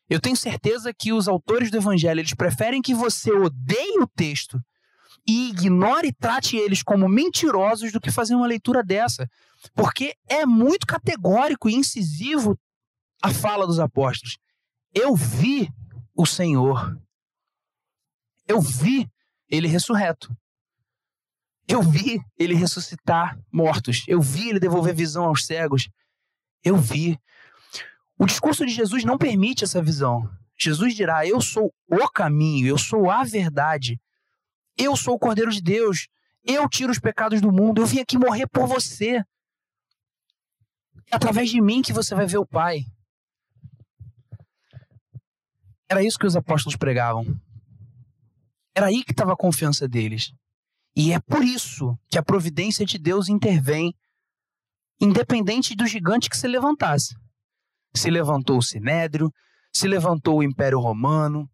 eu 0.08 0.22
tenho 0.22 0.38
certeza 0.38 0.94
que 0.94 1.12
os 1.12 1.28
autores 1.28 1.72
do 1.72 1.78
evangelho 1.78 2.20
eles 2.20 2.36
preferem 2.36 2.84
que 2.84 2.94
você 2.94 3.32
odeie 3.32 4.00
o 4.00 4.08
texto 4.08 4.62
e 5.26 5.50
ignore 5.50 6.08
e 6.08 6.14
trate 6.14 6.58
eles 6.58 6.84
como 6.84 7.08
mentirosos 7.08 7.92
do 7.92 8.00
que 8.00 8.12
fazer 8.12 8.36
uma 8.36 8.48
leitura 8.48 8.84
dessa. 8.84 9.30
Porque 9.74 10.16
é 10.28 10.46
muito 10.46 10.86
categórico 10.86 11.70
e 11.70 11.76
incisivo 11.76 12.58
a 13.22 13.34
fala 13.34 13.66
dos 13.66 13.80
apóstolos. 13.80 14.38
Eu 14.94 15.16
vi 15.16 15.70
o 16.16 16.26
Senhor. 16.26 17.00
Eu 18.48 18.62
vi 18.62 19.10
ele 19.50 19.68
ressurreto. 19.68 20.36
Eu 21.68 21.82
vi 21.82 22.22
ele 22.40 22.56
ressuscitar 22.56 23.38
mortos. 23.52 24.06
Eu 24.08 24.22
vi 24.22 24.50
ele 24.50 24.60
devolver 24.60 24.96
visão 24.96 25.26
aos 25.26 25.46
cegos. 25.46 25.90
Eu 26.64 26.78
vi. 26.78 27.20
O 28.18 28.26
discurso 28.26 28.66
de 28.66 28.72
Jesus 28.72 29.04
não 29.04 29.18
permite 29.18 29.64
essa 29.64 29.82
visão. 29.82 30.30
Jesus 30.58 30.96
dirá: 30.96 31.28
Eu 31.28 31.42
sou 31.42 31.74
o 31.88 32.10
caminho, 32.10 32.68
eu 32.68 32.78
sou 32.78 33.12
a 33.12 33.24
verdade. 33.24 34.00
Eu 34.78 34.96
sou 34.96 35.16
o 35.16 35.20
Cordeiro 35.20 35.52
de 35.52 35.62
Deus. 35.62 36.08
Eu 36.44 36.70
tiro 36.70 36.92
os 36.92 37.00
pecados 37.00 37.42
do 37.42 37.52
mundo. 37.52 37.82
Eu 37.82 37.86
vim 37.86 38.00
aqui 38.00 38.18
morrer 38.18 38.48
por 38.48 38.68
você. 38.68 39.24
É 41.10 41.16
através 41.16 41.50
de 41.50 41.60
mim 41.62 41.82
que 41.82 41.94
você 41.94 42.14
vai 42.14 42.26
ver 42.26 42.38
o 42.38 42.46
Pai. 42.46 42.82
Era 45.90 46.04
isso 46.04 46.20
que 46.20 46.26
os 46.26 46.36
apóstolos 46.36 46.76
pregavam. 46.76 47.26
Era 48.76 48.88
aí 48.88 49.04
que 49.04 49.12
estava 49.12 49.34
a 49.34 49.38
confiança 49.38 49.88
deles. 49.88 50.32
E 50.96 51.14
é 51.14 51.20
por 51.20 51.44
isso 51.44 51.98
que 52.10 52.18
a 52.18 52.24
providência 52.24 52.86
de 52.86 52.98
Deus 52.98 53.30
intervém, 53.30 53.94
independente 55.00 55.76
do 55.76 55.88
gigante 55.88 56.30
que 56.30 56.38
se 56.38 56.48
levantasse. 56.48 57.16
Se 57.96 58.10
levantou 58.10 58.58
o 58.58 58.64
Sinédrio, 58.64 59.32
se 59.74 59.88
levantou 59.88 60.40
o 60.40 60.44
Império 60.44 60.80
Romano, 60.80 61.50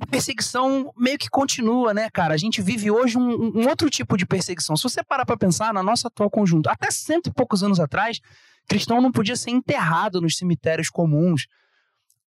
a 0.00 0.06
perseguição 0.06 0.92
meio 0.96 1.18
que 1.18 1.30
continua, 1.30 1.94
né, 1.94 2.10
cara? 2.10 2.34
A 2.34 2.36
gente 2.36 2.60
vive 2.60 2.90
hoje 2.90 3.16
um, 3.16 3.60
um 3.60 3.68
outro 3.68 3.88
tipo 3.88 4.16
de 4.16 4.26
perseguição. 4.26 4.76
Se 4.76 4.82
você 4.82 5.02
parar 5.02 5.24
para 5.24 5.36
pensar 5.36 5.72
na 5.72 5.82
nossa 5.82 6.08
atual 6.08 6.30
conjunto, 6.30 6.68
até 6.68 6.90
cento 6.90 7.28
e 7.28 7.32
poucos 7.32 7.62
anos 7.62 7.78
atrás, 7.78 8.20
cristão 8.68 9.00
não 9.00 9.12
podia 9.12 9.36
ser 9.36 9.50
enterrado 9.50 10.20
nos 10.20 10.36
cemitérios 10.36 10.88
comuns. 10.88 11.46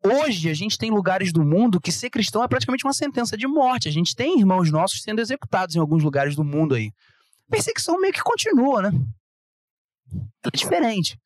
Hoje, 0.05 0.49
a 0.49 0.53
gente 0.53 0.77
tem 0.77 0.91
lugares 0.91 1.31
do 1.31 1.45
mundo 1.45 1.79
que 1.79 1.91
ser 1.91 2.09
cristão 2.09 2.43
é 2.43 2.47
praticamente 2.47 2.83
uma 2.83 2.93
sentença 2.93 3.37
de 3.37 3.47
morte. 3.47 3.87
A 3.87 3.91
gente 3.91 4.13
tem 4.13 4.37
irmãos 4.37 4.69
nossos 4.69 5.01
sendo 5.01 5.21
executados 5.21 5.75
em 5.75 5.79
alguns 5.79 6.03
lugares 6.03 6.35
do 6.35 6.43
mundo 6.43 6.75
aí. 6.75 6.91
A 7.47 7.51
perseguição 7.51 7.99
meio 7.99 8.13
que 8.13 8.21
continua, 8.21 8.81
né? 8.81 8.91
é 10.45 10.57
diferente, 10.57 11.17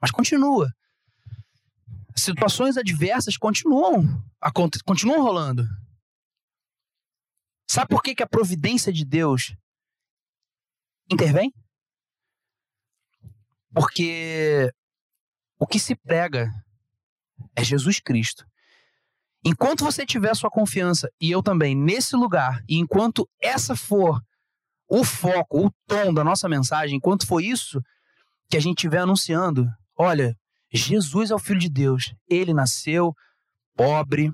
mas 0.00 0.12
continua 0.12 0.70
situações 2.16 2.76
adversas 2.76 3.36
continuam, 3.36 4.22
continuam 4.84 5.22
rolando. 5.22 5.64
Sabe 7.68 7.88
por 7.88 8.02
que, 8.02 8.14
que 8.14 8.22
a 8.22 8.28
providência 8.28 8.92
de 8.92 9.04
Deus 9.04 9.54
intervém? 11.10 11.52
Porque 13.74 14.70
o 15.58 15.66
que 15.66 15.78
se 15.78 15.94
prega 15.94 16.50
é 17.54 17.62
Jesus 17.62 18.00
Cristo. 18.00 18.46
Enquanto 19.44 19.84
você 19.84 20.04
tiver 20.06 20.34
sua 20.34 20.50
confiança, 20.50 21.08
e 21.20 21.30
eu 21.30 21.42
também, 21.42 21.74
nesse 21.74 22.16
lugar, 22.16 22.62
e 22.68 22.78
enquanto 22.78 23.28
essa 23.40 23.76
for 23.76 24.20
o 24.88 25.04
foco, 25.04 25.66
o 25.66 25.70
tom 25.86 26.14
da 26.14 26.24
nossa 26.24 26.48
mensagem, 26.48 26.96
enquanto 26.96 27.26
for 27.26 27.40
isso 27.40 27.80
que 28.48 28.56
a 28.56 28.60
gente 28.60 28.78
estiver 28.78 28.98
anunciando, 28.98 29.68
olha, 29.96 30.36
Jesus 30.72 31.30
é 31.30 31.34
o 31.34 31.38
Filho 31.38 31.60
de 31.60 31.68
Deus. 31.68 32.14
Ele 32.28 32.52
nasceu 32.52 33.14
pobre, 33.74 34.32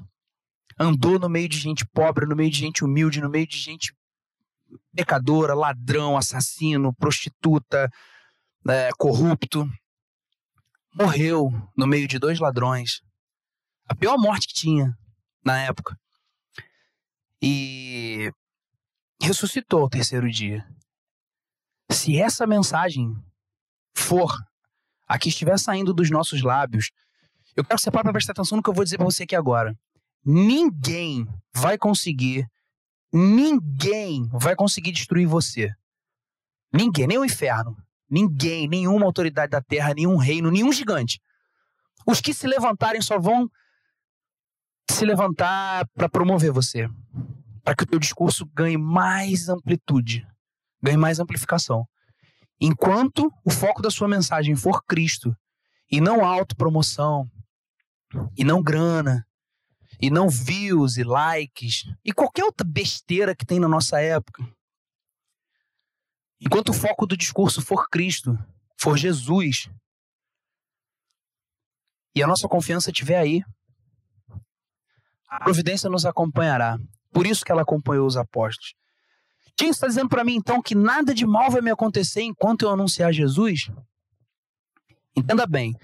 andou 0.79 1.18
no 1.18 1.29
meio 1.29 1.49
de 1.49 1.59
gente 1.59 1.87
pobre, 1.87 2.27
no 2.27 2.37
meio 2.37 2.51
de 2.51 2.59
gente 2.59 2.85
humilde, 2.85 3.21
no 3.21 3.29
meio 3.29 3.47
de 3.47 3.59
gente 3.59 3.95
pecadora, 4.95 5.55
ladrão, 5.55 6.16
assassino, 6.16 6.95
prostituta, 6.95 7.90
é, 8.68 8.90
corrupto. 8.99 9.68
Morreu 10.95 11.51
no 11.77 11.87
meio 11.87 12.07
de 12.07 12.18
dois 12.18 12.38
ladrões. 12.38 13.01
A 13.87 13.95
pior 13.95 14.16
morte 14.18 14.47
que 14.47 14.55
tinha 14.55 14.97
na 15.45 15.59
época. 15.62 15.99
E 17.40 18.31
ressuscitou 19.21 19.83
ao 19.83 19.90
terceiro 19.90 20.31
dia. 20.31 20.66
Se 21.90 22.18
essa 22.18 22.47
mensagem 22.47 23.14
for 23.95 24.33
a 25.07 25.19
que 25.19 25.29
estiver 25.29 25.59
saindo 25.59 25.93
dos 25.93 26.11
nossos 26.11 26.43
lábios, 26.43 26.91
eu 27.57 27.65
quero 27.65 27.77
que 27.77 27.83
você 27.83 27.91
para 27.91 28.12
prestar 28.12 28.33
atenção 28.33 28.57
no 28.57 28.62
que 28.62 28.71
eu 28.71 28.75
vou 28.75 28.85
dizer 28.85 28.97
para 28.97 29.05
você 29.05 29.25
aqui 29.25 29.37
agora. 29.37 29.77
Ninguém 30.25 31.27
vai 31.55 31.77
conseguir, 31.77 32.49
ninguém 33.12 34.29
vai 34.33 34.55
conseguir 34.55 34.93
destruir 34.93 35.27
você. 35.27 35.75
Ninguém, 36.73 37.07
nem 37.07 37.19
o 37.19 37.25
inferno. 37.25 37.77
Ninguém, 38.09 38.69
nenhuma 38.69 39.05
autoridade 39.05 39.51
da 39.51 39.61
terra, 39.61 39.95
nenhum 39.95 40.17
reino, 40.17 40.51
nenhum 40.51 40.73
gigante. 40.73 41.21
Os 42.07 42.21
que 42.21 42.33
se 42.33 42.47
levantarem 42.47 43.01
só 43.01 43.19
vão 43.19 43.51
se 44.91 45.05
levantar 45.05 45.87
para 45.95 46.09
promover 46.09 46.53
você. 46.53 46.88
Para 47.65 47.75
que 47.75 47.85
o 47.85 47.87
teu 47.87 47.99
discurso 47.99 48.47
ganhe 48.47 48.77
mais 48.77 49.49
amplitude, 49.49 50.27
ganhe 50.83 50.97
mais 50.97 51.21
amplificação. 51.21 51.87
Enquanto 52.64 53.29
o 53.44 53.51
foco 53.51 53.83
da 53.83 53.90
sua 53.90 54.07
mensagem 54.07 54.55
for 54.55 54.85
Cristo, 54.85 55.37
e 55.90 56.01
não 56.01 56.25
autopromoção, 56.25 57.29
e 58.38 58.44
não 58.44 58.62
grana, 58.62 59.27
e 60.01 60.09
não 60.09 60.29
views 60.29 60.96
e 60.96 61.03
likes, 61.03 61.83
e 62.05 62.12
qualquer 62.12 62.44
outra 62.44 62.64
besteira 62.64 63.35
que 63.35 63.44
tem 63.44 63.59
na 63.59 63.66
nossa 63.66 64.01
época. 64.01 64.44
Enquanto 66.40 66.68
o 66.68 66.72
foco 66.72 67.05
do 67.05 67.16
discurso 67.16 67.61
for 67.61 67.88
Cristo, 67.88 68.38
for 68.81 68.96
Jesus, 68.96 69.68
e 72.14 72.22
a 72.22 72.29
nossa 72.29 72.46
confiança 72.46 72.90
estiver 72.92 73.18
aí, 73.18 73.42
a 75.27 75.40
providência 75.42 75.90
nos 75.90 76.07
acompanhará. 76.07 76.79
Por 77.11 77.27
isso 77.27 77.44
que 77.44 77.51
ela 77.51 77.62
acompanhou 77.62 78.07
os 78.07 78.16
apóstolos. 78.16 78.81
Quem 79.57 79.71
está 79.71 79.87
dizendo 79.87 80.09
para 80.09 80.25
mim 80.25 80.35
então 80.35 80.62
que 80.62 80.75
nada 80.75 81.15
de 81.15 81.27
mal 81.27 81.51
vai 81.51 81.61
me 81.61 81.71
acontecer 81.71 82.23
enquanto 82.23 82.62
eu 82.62 82.71
anunciar 82.71 83.12
Jesus? 83.12 83.71
Entenda 85.17 85.47
bem, 85.47 85.77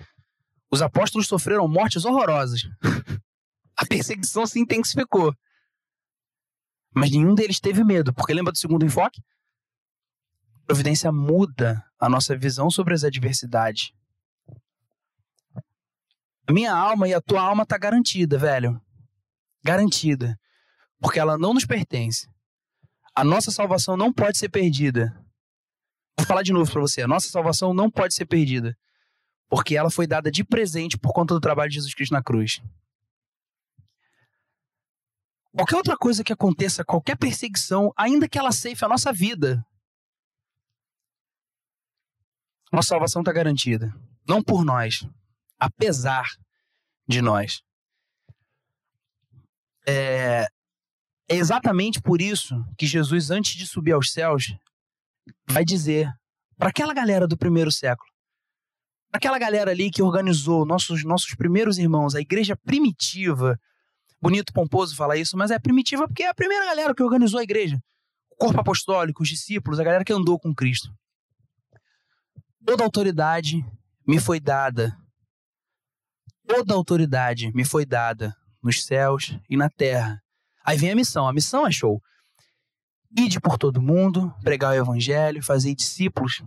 os 0.71 0.83
apóstolos 0.83 1.29
sofreram 1.29 1.69
mortes 1.69 2.05
horrorosas. 2.05 2.63
A 3.77 3.87
perseguição 3.87 4.45
se 4.45 4.59
intensificou. 4.59 5.33
Mas 6.93 7.13
nenhum 7.13 7.35
deles 7.35 7.61
teve 7.61 7.85
medo, 7.85 8.13
porque 8.13 8.35
lembra 8.35 8.51
do 8.51 8.59
segundo 8.59 8.85
enfoque? 8.85 9.23
Providência 10.67 11.13
muda 11.13 11.85
a 11.99 12.09
nossa 12.09 12.37
visão 12.37 12.71
sobre 12.71 12.93
as 12.93 13.05
adversidades. 13.05 13.93
A 16.47 16.53
minha 16.53 16.75
alma 16.75 17.07
e 17.07 17.15
a 17.15 17.21
tua 17.21 17.41
alma 17.41 17.65
tá 17.65 17.79
garantida, 17.79 18.37
velho. 18.37 18.81
Garantida. 19.63 20.39
Porque 20.99 21.21
ela 21.21 21.39
não 21.39 21.55
nos 21.55 21.65
pertence. 21.65 22.29
A 23.19 23.25
nossa 23.25 23.51
salvação 23.51 23.97
não 23.97 24.13
pode 24.13 24.39
ser 24.39 24.49
perdida. 24.49 25.13
Vou 26.17 26.25
falar 26.25 26.45
de 26.45 26.53
novo 26.53 26.71
para 26.71 26.81
você. 26.81 27.03
A 27.03 27.09
nossa 27.09 27.29
salvação 27.29 27.75
não 27.75 27.91
pode 27.91 28.15
ser 28.15 28.27
perdida. 28.27 28.79
Porque 29.49 29.77
ela 29.77 29.91
foi 29.91 30.07
dada 30.07 30.31
de 30.31 30.45
presente 30.45 30.97
por 30.97 31.13
conta 31.13 31.35
do 31.35 31.41
trabalho 31.41 31.69
de 31.69 31.75
Jesus 31.75 31.93
Cristo 31.93 32.13
na 32.13 32.23
cruz. 32.23 32.63
Qualquer 35.51 35.75
outra 35.75 35.97
coisa 35.97 36.23
que 36.23 36.33
aconteça, 36.33 36.85
qualquer 36.85 37.17
perseguição, 37.17 37.93
ainda 37.97 38.29
que 38.29 38.39
ela 38.39 38.53
ceife 38.53 38.85
a 38.85 38.89
nossa 38.89 39.13
vida, 39.13 39.67
nossa 42.73 42.91
salvação 42.91 43.23
está 43.23 43.33
garantida. 43.33 43.93
Não 44.29 44.41
por 44.41 44.65
nós, 44.65 45.05
apesar 45.59 46.29
de 47.05 47.21
nós. 47.21 47.65
É, 49.89 50.47
é 51.29 51.37
exatamente 51.37 52.01
por 52.01 52.23
isso 52.23 52.65
que 52.77 52.87
Jesus, 52.87 53.31
antes 53.31 53.55
de 53.55 53.67
subir 53.67 53.93
aos 53.93 54.13
céus, 54.13 54.57
vai 55.47 55.65
dizer 55.65 56.11
para 56.57 56.71
aquela 56.71 56.95
galera 56.95 57.29
do 57.29 57.37
primeiro 57.37 57.71
século: 57.71 58.11
aquela 59.13 59.39
galera 59.39 59.71
ali 59.71 59.91
que 59.91 60.03
organizou 60.03 60.65
nossos, 60.65 61.05
nossos 61.05 61.35
primeiros 61.35 61.79
irmãos, 61.79 62.15
a 62.15 62.21
igreja 62.21 62.57
primitiva. 62.57 63.61
Bonito, 64.21 64.53
pomposo 64.53 64.97
falar 64.97 65.17
isso, 65.17 65.37
mas 65.37 65.51
é 65.51 65.59
primitiva 65.59 66.09
porque 66.09 66.25
é 66.25 66.29
a 66.29 66.35
primeira 66.35 66.65
galera 66.65 66.95
que 66.95 67.03
organizou 67.03 67.39
a 67.39 67.45
igreja. 67.45 67.81
O 68.31 68.37
corpo 68.37 68.61
apostólico, 68.61 69.23
os 69.23 69.29
discípulos, 69.29 69.79
a 69.79 69.85
galera 69.85 70.05
que 70.05 70.13
andou 70.13 70.41
com 70.41 70.55
Cristo. 70.55 70.93
Toda 72.65 72.83
autoridade 72.83 73.65
me 74.07 74.19
foi 74.19 74.41
dada. 74.41 74.97
Toda 76.47 76.75
autoridade 76.75 77.53
me 77.53 77.65
foi 77.65 77.87
dada 77.87 78.35
nos 78.63 78.85
céus 78.85 79.39
e 79.49 79.57
na 79.57 79.71
terra. 79.71 80.21
Aí 80.69 80.77
vem 80.77 80.91
a 80.91 80.95
missão. 80.95 81.27
A 81.27 81.33
missão 81.33 81.67
é 81.67 81.73
show. 81.73 81.99
Ide 83.17 83.41
por 83.41 83.57
todo 83.57 83.81
mundo, 83.81 84.31
pregar 84.43 84.73
o 84.73 84.77
evangelho, 84.77 85.43
fazer 85.43 85.75
discípulos 85.75 86.43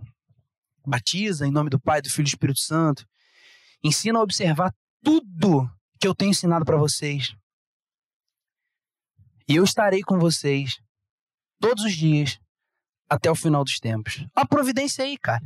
batiza 0.86 1.44
em 1.44 1.50
nome 1.50 1.70
do 1.70 1.80
Pai, 1.80 2.00
do 2.00 2.08
Filho 2.08 2.22
e 2.22 2.24
do 2.24 2.28
Espírito 2.28 2.60
Santo. 2.60 3.04
Ensina 3.82 4.20
a 4.20 4.22
observar 4.22 4.72
tudo 5.02 5.68
que 5.98 6.06
eu 6.06 6.14
tenho 6.14 6.30
ensinado 6.30 6.64
para 6.64 6.76
vocês. 6.76 7.34
E 9.48 9.56
eu 9.56 9.64
estarei 9.64 10.02
com 10.02 10.20
vocês 10.20 10.80
todos 11.58 11.82
os 11.82 11.92
dias 11.92 12.38
até 13.10 13.28
o 13.28 13.34
final 13.34 13.64
dos 13.64 13.80
tempos. 13.80 14.24
A 14.36 14.46
providência 14.46 15.04
aí, 15.04 15.18
cara. 15.18 15.42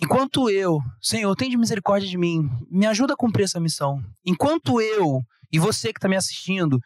Enquanto 0.00 0.48
eu, 0.48 0.78
Senhor, 1.02 1.34
tem 1.34 1.50
de 1.50 1.56
misericórdia 1.56 2.08
de 2.08 2.16
mim, 2.16 2.48
me 2.70 2.86
ajuda 2.86 3.14
a 3.14 3.16
cumprir 3.16 3.44
essa 3.44 3.58
missão. 3.58 4.00
Enquanto 4.24 4.80
eu 4.80 5.22
e 5.50 5.58
você 5.58 5.92
que 5.92 5.98
está 5.98 6.08
me 6.08 6.16
assistindo 6.16 6.78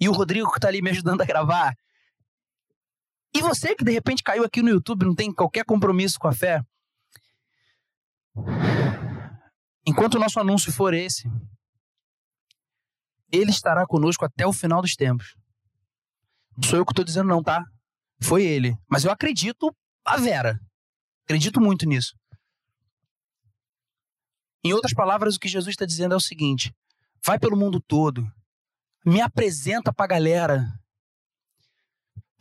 e 0.00 0.08
o 0.08 0.12
Rodrigo 0.12 0.50
que 0.50 0.58
está 0.58 0.66
ali 0.68 0.82
me 0.82 0.90
ajudando 0.90 1.22
a 1.22 1.24
gravar, 1.24 1.74
e 3.32 3.40
você 3.40 3.74
que 3.74 3.84
de 3.84 3.92
repente 3.92 4.22
caiu 4.22 4.44
aqui 4.44 4.62
no 4.62 4.70
YouTube, 4.70 5.06
não 5.06 5.14
tem 5.14 5.32
qualquer 5.32 5.64
compromisso 5.64 6.18
com 6.18 6.26
a 6.26 6.32
fé, 6.32 6.60
enquanto 9.86 10.14
o 10.14 10.18
nosso 10.18 10.40
anúncio 10.40 10.72
for 10.72 10.92
esse, 10.92 11.30
ele 13.30 13.50
estará 13.50 13.86
conosco 13.86 14.24
até 14.24 14.44
o 14.46 14.52
final 14.52 14.82
dos 14.82 14.96
tempos. 14.96 15.36
Não 16.56 16.68
sou 16.68 16.78
eu 16.78 16.84
que 16.84 16.92
estou 16.92 17.04
dizendo, 17.04 17.28
não, 17.28 17.42
tá? 17.42 17.64
Foi 18.20 18.44
ele. 18.44 18.76
Mas 18.88 19.04
eu 19.04 19.10
acredito 19.10 19.74
a 20.04 20.16
Vera. 20.16 20.58
Acredito 21.24 21.60
muito 21.60 21.86
nisso. 21.86 22.14
Em 24.66 24.72
outras 24.72 24.92
palavras, 24.92 25.36
o 25.36 25.40
que 25.40 25.48
Jesus 25.48 25.72
está 25.72 25.86
dizendo 25.86 26.14
é 26.14 26.16
o 26.16 26.20
seguinte: 26.20 26.74
vai 27.24 27.38
pelo 27.38 27.56
mundo 27.56 27.80
todo, 27.80 28.26
me 29.04 29.20
apresenta 29.20 29.92
para 29.92 30.04
a 30.04 30.08
galera, 30.08 30.66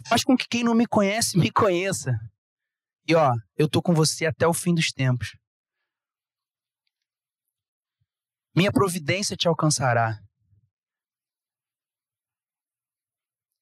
Faz 0.08 0.24
com 0.24 0.38
que 0.38 0.48
quem 0.48 0.64
não 0.64 0.76
me 0.76 0.86
conhece 0.86 1.38
me 1.38 1.52
conheça. 1.52 2.12
E 3.08 3.16
ó, 3.16 3.34
eu 3.58 3.68
tô 3.68 3.82
com 3.82 3.94
você 3.94 4.26
até 4.26 4.48
o 4.48 4.54
fim 4.54 4.74
dos 4.74 4.92
tempos. 4.92 5.36
Minha 8.56 8.72
providência 8.72 9.36
te 9.36 9.48
alcançará. 9.48 10.22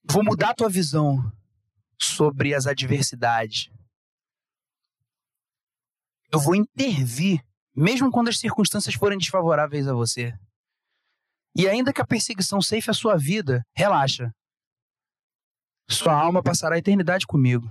Vou 0.03 0.23
mudar 0.23 0.49
a 0.49 0.53
tua 0.53 0.69
visão 0.69 1.17
sobre 1.99 2.53
as 2.53 2.67
adversidades. 2.67 3.71
Eu 6.31 6.39
vou 6.39 6.55
intervir, 6.55 7.41
mesmo 7.75 8.11
quando 8.11 8.29
as 8.29 8.39
circunstâncias 8.39 8.95
forem 8.95 9.17
desfavoráveis 9.17 9.87
a 9.87 9.93
você. 9.93 10.33
E 11.55 11.67
ainda 11.67 11.93
que 11.93 12.01
a 12.01 12.07
perseguição 12.07 12.61
ceife 12.61 12.89
a 12.89 12.93
sua 12.93 13.17
vida, 13.17 13.65
relaxa. 13.75 14.33
Sua 15.89 16.13
alma 16.13 16.41
passará 16.41 16.75
a 16.75 16.79
eternidade 16.79 17.27
comigo. 17.27 17.69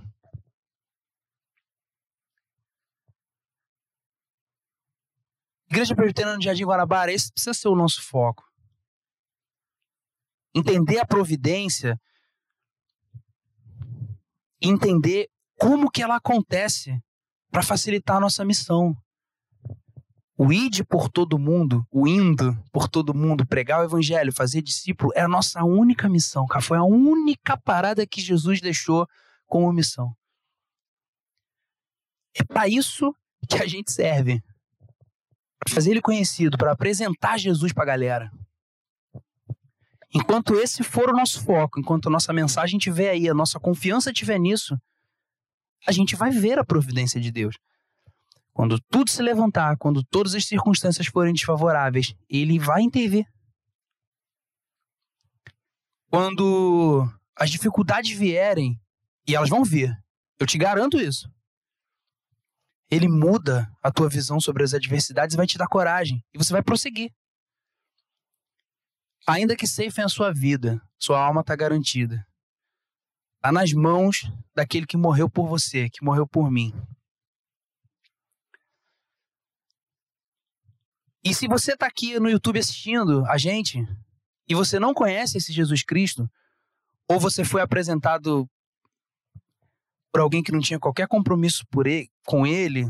Igreja 5.73 5.95
Presbiteriana 5.95 6.37
de 6.37 6.45
Jardim 6.45 6.65
Guanabara, 6.65 7.11
esse 7.11 7.31
precisa 7.31 7.53
ser 7.53 7.67
o 7.67 7.75
nosso 7.75 8.01
foco. 8.03 8.43
Entender 10.53 10.99
a 10.99 11.05
providência, 11.05 11.99
entender 14.61 15.27
como 15.59 15.89
que 15.89 16.03
ela 16.03 16.17
acontece 16.17 17.01
para 17.49 17.63
facilitar 17.63 18.17
a 18.17 18.19
nossa 18.19 18.45
missão. 18.45 18.95
O 20.35 20.51
id 20.51 20.83
por 20.89 21.09
todo 21.09 21.37
mundo, 21.37 21.85
o 21.91 22.07
indo 22.07 22.57
por 22.71 22.87
todo 22.87 23.13
mundo, 23.13 23.45
pregar 23.45 23.81
o 23.81 23.83
evangelho, 23.83 24.33
fazer 24.33 24.63
discípulo, 24.63 25.11
é 25.15 25.21
a 25.21 25.27
nossa 25.27 25.63
única 25.63 26.09
missão, 26.09 26.47
cara. 26.47 26.61
Foi 26.61 26.77
a 26.77 26.83
única 26.83 27.55
parada 27.55 28.05
que 28.07 28.19
Jesus 28.19 28.59
deixou 28.59 29.07
como 29.45 29.71
missão. 29.71 30.15
É 32.35 32.43
para 32.43 32.67
isso 32.67 33.15
que 33.47 33.61
a 33.61 33.67
gente 33.67 33.91
serve. 33.91 34.41
Para 35.59 35.75
fazer 35.75 35.91
ele 35.91 36.01
conhecido, 36.01 36.57
para 36.57 36.71
apresentar 36.71 37.37
Jesus 37.37 37.71
para 37.71 37.83
a 37.83 37.87
galera. 37.87 38.31
Enquanto 40.15 40.55
esse 40.55 40.83
for 40.83 41.09
o 41.09 41.15
nosso 41.15 41.43
foco, 41.43 41.79
enquanto 41.79 42.07
a 42.07 42.11
nossa 42.11 42.33
mensagem 42.33 42.77
estiver 42.77 43.11
aí, 43.11 43.29
a 43.29 43.33
nossa 43.33 43.59
confiança 43.59 44.11
estiver 44.11 44.39
nisso, 44.39 44.77
a 45.87 45.91
gente 45.91 46.15
vai 46.15 46.31
ver 46.31 46.57
a 46.57 46.65
providência 46.65 47.19
de 47.21 47.31
Deus. 47.31 47.55
Quando 48.53 48.79
tudo 48.79 49.09
se 49.09 49.21
levantar, 49.21 49.77
quando 49.77 50.03
todas 50.03 50.35
as 50.35 50.45
circunstâncias 50.45 51.07
forem 51.07 51.33
desfavoráveis, 51.33 52.15
ele 52.29 52.59
vai 52.59 52.83
intervir. 52.83 53.25
Quando 56.07 57.09
as 57.35 57.49
dificuldades 57.49 58.11
vierem, 58.11 58.79
e 59.27 59.35
elas 59.35 59.49
vão 59.49 59.63
vir, 59.63 59.91
eu 60.39 60.45
te 60.45 60.57
garanto 60.57 60.99
isso. 60.99 61.27
Ele 62.91 63.07
muda 63.07 63.67
a 63.81 63.91
tua 63.91 64.07
visão 64.07 64.39
sobre 64.39 64.63
as 64.63 64.73
adversidades 64.73 65.33
e 65.33 65.37
vai 65.37 65.47
te 65.47 65.57
dar 65.57 65.67
coragem. 65.67 66.23
E 66.31 66.37
você 66.37 66.53
vai 66.53 66.61
prosseguir. 66.61 67.11
Ainda 69.27 69.55
que 69.55 69.65
ceifem 69.65 70.03
a 70.03 70.09
sua 70.09 70.31
vida, 70.31 70.79
sua 70.99 71.19
alma 71.19 71.41
está 71.41 71.55
garantida. 71.55 72.23
Está 73.37 73.51
nas 73.51 73.73
mãos 73.73 74.29
daquele 74.53 74.85
que 74.85 74.97
morreu 74.97 75.27
por 75.27 75.47
você, 75.47 75.89
que 75.89 76.03
morreu 76.03 76.27
por 76.27 76.51
mim. 76.51 76.71
E 81.23 81.33
se 81.33 81.47
você 81.47 81.73
está 81.73 81.87
aqui 81.87 82.19
no 82.19 82.29
YouTube 82.29 82.59
assistindo 82.59 83.25
a 83.27 83.37
gente 83.37 83.85
e 84.47 84.53
você 84.53 84.77
não 84.77 84.93
conhece 84.93 85.37
esse 85.37 85.53
Jesus 85.53 85.83
Cristo, 85.83 86.29
ou 87.07 87.19
você 87.19 87.45
foi 87.45 87.61
apresentado 87.61 88.49
por 90.11 90.21
alguém 90.21 90.43
que 90.43 90.51
não 90.51 90.59
tinha 90.59 90.79
qualquer 90.79 91.07
compromisso 91.07 91.65
por 91.71 91.87
ele, 91.87 92.11
com 92.25 92.45
ele, 92.45 92.85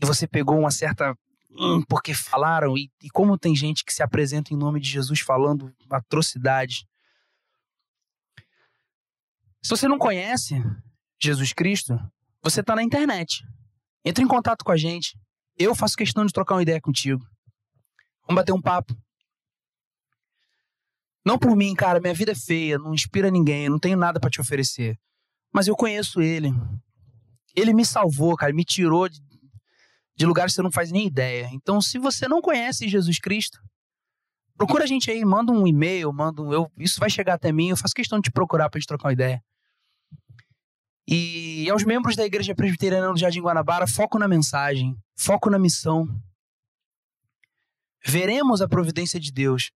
e 0.00 0.06
você 0.06 0.26
pegou 0.26 0.58
uma 0.58 0.70
certa. 0.70 1.16
Hum, 1.50 1.82
porque 1.88 2.14
falaram, 2.14 2.76
e, 2.76 2.90
e 3.02 3.10
como 3.10 3.36
tem 3.36 3.56
gente 3.56 3.84
que 3.84 3.92
se 3.92 4.02
apresenta 4.02 4.54
em 4.54 4.56
nome 4.56 4.78
de 4.78 4.88
Jesus 4.88 5.20
falando 5.20 5.74
atrocidade. 5.90 6.86
Se 9.60 9.70
você 9.70 9.88
não 9.88 9.98
conhece 9.98 10.54
Jesus 11.20 11.52
Cristo, 11.52 11.98
você 12.42 12.60
está 12.60 12.76
na 12.76 12.82
internet. 12.82 13.44
Entre 14.04 14.22
em 14.22 14.28
contato 14.28 14.64
com 14.64 14.70
a 14.70 14.76
gente. 14.76 15.18
Eu 15.58 15.74
faço 15.74 15.96
questão 15.96 16.24
de 16.24 16.32
trocar 16.32 16.54
uma 16.54 16.62
ideia 16.62 16.80
contigo. 16.80 17.26
Vamos 18.22 18.40
bater 18.40 18.52
um 18.52 18.62
papo. 18.62 18.96
Não 21.24 21.38
por 21.38 21.56
mim, 21.56 21.74
cara, 21.74 22.00
minha 22.00 22.14
vida 22.14 22.32
é 22.32 22.34
feia, 22.34 22.78
não 22.78 22.94
inspira 22.94 23.30
ninguém, 23.30 23.68
não 23.68 23.78
tenho 23.78 23.98
nada 23.98 24.20
para 24.20 24.30
te 24.30 24.40
oferecer. 24.40 24.98
Mas 25.52 25.66
eu 25.66 25.76
conheço 25.76 26.22
ele. 26.22 26.50
Ele 27.56 27.74
me 27.74 27.84
salvou, 27.84 28.36
cara, 28.36 28.52
me 28.52 28.64
tirou 28.64 29.08
de, 29.08 29.20
de 30.16 30.26
lugares 30.26 30.52
que 30.52 30.56
você 30.56 30.62
não 30.62 30.70
faz 30.70 30.92
nem 30.92 31.06
ideia. 31.06 31.48
Então, 31.52 31.82
se 31.82 31.98
você 31.98 32.28
não 32.28 32.40
conhece 32.40 32.88
Jesus 32.88 33.18
Cristo, 33.18 33.58
procura 34.56 34.84
a 34.84 34.86
gente 34.86 35.10
aí, 35.10 35.24
manda 35.24 35.52
um 35.52 35.66
e-mail, 35.66 36.12
manda 36.12 36.40
um, 36.40 36.52
eu, 36.52 36.70
isso 36.78 37.00
vai 37.00 37.10
chegar 37.10 37.34
até 37.34 37.50
mim, 37.50 37.70
eu 37.70 37.76
faço 37.76 37.94
questão 37.94 38.18
de 38.20 38.30
te 38.30 38.32
procurar 38.32 38.70
pra 38.70 38.78
gente 38.78 38.86
trocar 38.86 39.08
uma 39.08 39.12
ideia. 39.12 39.42
E 41.10 41.70
aos 41.70 41.84
membros 41.84 42.14
da 42.14 42.26
Igreja 42.26 42.54
Presbiteriana 42.54 43.10
do 43.10 43.18
Jardim 43.18 43.40
Guanabara, 43.40 43.86
foco 43.86 44.18
na 44.18 44.28
mensagem, 44.28 44.94
foco 45.16 45.48
na 45.48 45.58
missão. 45.58 46.06
Veremos 48.04 48.60
a 48.60 48.68
providência 48.68 49.18
de 49.18 49.32
Deus 49.32 49.70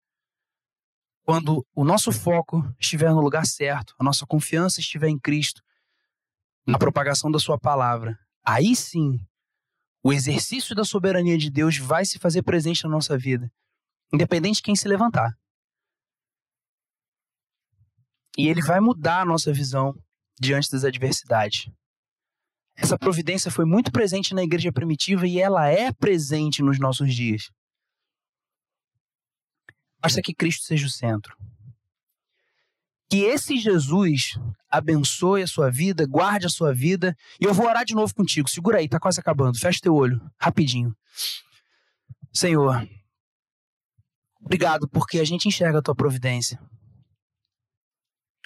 quando 1.21 1.63
o 1.75 1.83
nosso 1.83 2.11
foco 2.11 2.63
estiver 2.79 3.11
no 3.11 3.21
lugar 3.21 3.45
certo, 3.45 3.93
a 3.99 4.03
nossa 4.03 4.25
confiança 4.25 4.79
estiver 4.79 5.07
em 5.07 5.19
Cristo, 5.19 5.61
na 6.65 6.79
propagação 6.79 7.29
da 7.29 7.37
Sua 7.37 7.59
palavra. 7.59 8.17
Aí 8.43 8.75
sim, 8.75 9.19
o 10.01 10.11
exercício 10.11 10.75
da 10.75 10.83
soberania 10.83 11.37
de 11.37 11.51
Deus 11.51 11.77
vai 11.77 12.05
se 12.05 12.17
fazer 12.17 12.41
presente 12.41 12.83
na 12.85 12.89
nossa 12.89 13.15
vida, 13.15 13.51
independente 14.11 14.55
de 14.55 14.63
quem 14.63 14.75
se 14.75 14.87
levantar. 14.87 15.37
E 18.35 18.47
ele 18.47 18.63
vai 18.63 18.79
mudar 18.79 19.21
a 19.21 19.25
nossa 19.25 19.53
visão 19.53 19.95
diante 20.39 20.71
das 20.71 20.83
adversidades. 20.83 21.69
Essa 22.75 22.97
providência 22.97 23.51
foi 23.51 23.65
muito 23.65 23.91
presente 23.91 24.33
na 24.33 24.41
igreja 24.41 24.71
primitiva 24.71 25.27
e 25.27 25.39
ela 25.39 25.67
é 25.67 25.91
presente 25.91 26.63
nos 26.63 26.79
nossos 26.79 27.13
dias. 27.13 27.49
Basta 30.01 30.21
que 30.21 30.33
Cristo 30.33 30.63
seja 30.63 30.87
o 30.87 30.89
centro. 30.89 31.35
Que 33.09 33.23
esse 33.23 33.57
Jesus 33.57 34.39
abençoe 34.69 35.41
a 35.41 35.47
sua 35.47 35.69
vida, 35.69 36.05
guarde 36.05 36.45
a 36.45 36.49
sua 36.49 36.73
vida. 36.73 37.15
E 37.41 37.43
eu 37.43 37.53
vou 37.53 37.67
orar 37.67 37.83
de 37.83 37.95
novo 37.95 38.13
contigo. 38.13 38.49
Segura 38.49 38.77
aí, 38.77 38.87
tá 38.87 38.99
quase 38.99 39.19
acabando. 39.19 39.59
Fecha 39.59 39.79
teu 39.81 39.93
olho, 39.95 40.21
rapidinho. 40.39 40.95
Senhor, 42.31 42.87
obrigado 44.41 44.87
porque 44.87 45.19
a 45.19 45.25
gente 45.25 45.47
enxerga 45.47 45.79
a 45.79 45.81
tua 45.81 45.95
providência. 45.95 46.59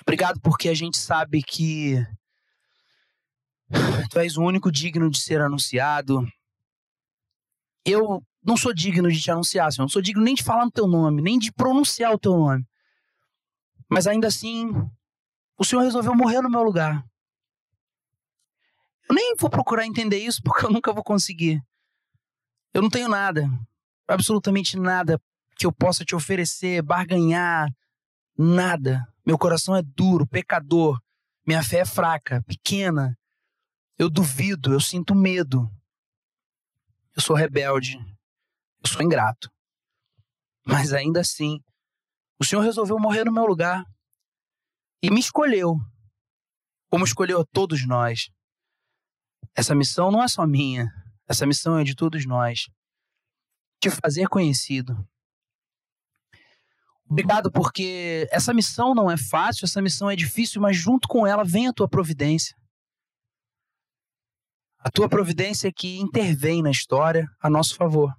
Obrigado 0.06 0.40
porque 0.42 0.68
a 0.68 0.74
gente 0.74 0.98
sabe 0.98 1.42
que 1.42 2.06
tu 4.10 4.20
és 4.20 4.38
o 4.38 4.44
único 4.44 4.72
digno 4.72 5.10
de 5.10 5.20
ser 5.20 5.42
anunciado. 5.42 6.28
Eu 7.86 8.22
não 8.44 8.58
sou 8.58 8.74
digno 8.74 9.10
de 9.10 9.20
te 9.20 9.32
anunciar, 9.32 9.72
Senhor. 9.72 9.86
Não 9.86 9.90
sou 9.90 10.02
digno 10.02 10.22
nem 10.22 10.36
de 10.36 10.44
falar 10.44 10.66
no 10.66 10.72
teu 10.72 10.88
nome, 10.88 11.22
nem 11.22 11.40
de 11.40 11.52
pronunciar 11.52 12.14
o 12.14 12.20
teu 12.20 12.34
nome. 12.34 12.66
Mas 13.90 14.06
ainda 14.06 14.28
assim, 14.28 14.72
o 15.58 15.64
Senhor 15.64 15.82
resolveu 15.82 16.14
morrer 16.14 16.42
no 16.42 16.50
meu 16.50 16.64
lugar. 16.64 17.04
Eu 19.10 19.16
nem 19.16 19.36
vou 19.38 19.50
procurar 19.50 19.86
entender 19.86 20.18
isso 20.18 20.42
porque 20.44 20.66
eu 20.66 20.72
nunca 20.72 20.92
vou 20.92 21.04
conseguir. 21.04 21.62
Eu 22.74 22.82
não 22.82 22.90
tenho 22.90 23.08
nada, 23.08 23.48
absolutamente 24.08 24.78
nada 24.78 25.22
que 25.56 25.66
eu 25.66 25.72
possa 25.72 26.04
te 26.04 26.16
oferecer, 26.16 26.82
barganhar, 26.82 27.70
nada. 28.38 29.08
Meu 29.26 29.38
coração 29.38 29.76
é 29.76 29.82
duro, 29.82 30.28
pecador. 30.28 31.00
Minha 31.46 31.64
fé 31.64 31.80
é 31.80 31.86
fraca, 31.86 32.42
pequena. 32.44 33.18
Eu 33.98 34.10
duvido, 34.10 34.74
eu 34.74 34.80
sinto 34.80 35.14
medo. 35.14 35.70
Eu 37.16 37.22
sou 37.22 37.36
rebelde. 37.36 37.98
Eu 38.84 38.90
sou 38.90 39.02
ingrato. 39.02 39.50
Mas 40.66 40.94
ainda 40.94 41.22
assim, 41.22 41.62
o 42.40 42.46
Senhor 42.46 42.62
resolveu 42.62 42.98
morrer 43.00 43.24
no 43.26 43.32
meu 43.32 43.46
lugar 43.46 43.86
e 45.02 45.10
me 45.10 45.20
escolheu, 45.20 45.76
como 46.90 47.04
escolheu 47.04 47.42
a 47.42 47.46
todos 47.46 47.86
nós. 47.86 48.30
Essa 49.56 49.76
missão 49.76 50.10
não 50.10 50.24
é 50.24 50.28
só 50.28 50.48
minha, 50.48 50.90
essa 51.28 51.46
missão 51.46 51.78
é 51.78 51.84
de 51.84 51.96
todos 51.96 52.26
nós. 52.26 52.70
Te 53.82 53.90
fazer 53.90 54.28
conhecido. 54.28 55.08
Obrigado, 57.10 57.52
porque 57.52 58.28
essa 58.32 58.54
missão 58.54 58.96
não 58.96 59.10
é 59.10 59.18
fácil, 59.18 59.66
essa 59.66 59.82
missão 59.82 60.10
é 60.10 60.16
difícil, 60.16 60.62
mas 60.62 60.76
junto 60.76 61.08
com 61.08 61.28
ela 61.28 61.44
vem 61.44 61.68
a 61.68 61.74
tua 61.74 61.88
providência. 61.88 62.56
A 64.80 64.90
tua 64.90 65.08
providência 65.08 65.72
que 65.72 66.00
intervém 66.00 66.62
na 66.62 66.72
história 66.72 67.30
a 67.40 67.50
nosso 67.50 67.76
favor. 67.76 68.14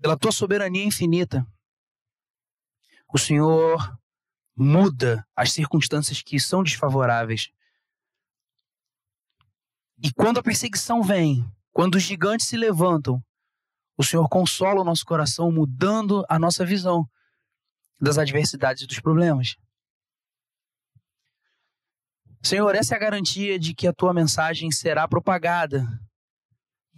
Pela 0.00 0.16
tua 0.16 0.32
soberania 0.32 0.84
infinita, 0.84 1.46
o 3.12 3.18
Senhor 3.18 3.98
muda 4.56 5.26
as 5.36 5.52
circunstâncias 5.52 6.22
que 6.22 6.38
são 6.40 6.62
desfavoráveis. 6.62 7.50
E 10.02 10.12
quando 10.12 10.38
a 10.38 10.42
perseguição 10.42 11.02
vem, 11.02 11.44
quando 11.72 11.96
os 11.96 12.02
gigantes 12.02 12.46
se 12.46 12.56
levantam, 12.56 13.22
o 14.02 14.04
Senhor 14.04 14.28
consola 14.28 14.80
o 14.80 14.84
nosso 14.84 15.04
coração, 15.04 15.50
mudando 15.52 16.24
a 16.28 16.36
nossa 16.36 16.66
visão 16.66 17.08
das 18.00 18.18
adversidades 18.18 18.82
e 18.82 18.86
dos 18.86 18.98
problemas. 18.98 19.54
Senhor, 22.42 22.74
essa 22.74 22.94
é 22.94 22.96
a 22.96 23.00
garantia 23.00 23.58
de 23.60 23.72
que 23.72 23.86
a 23.86 23.92
tua 23.92 24.12
mensagem 24.12 24.72
será 24.72 25.06
propagada 25.06 25.86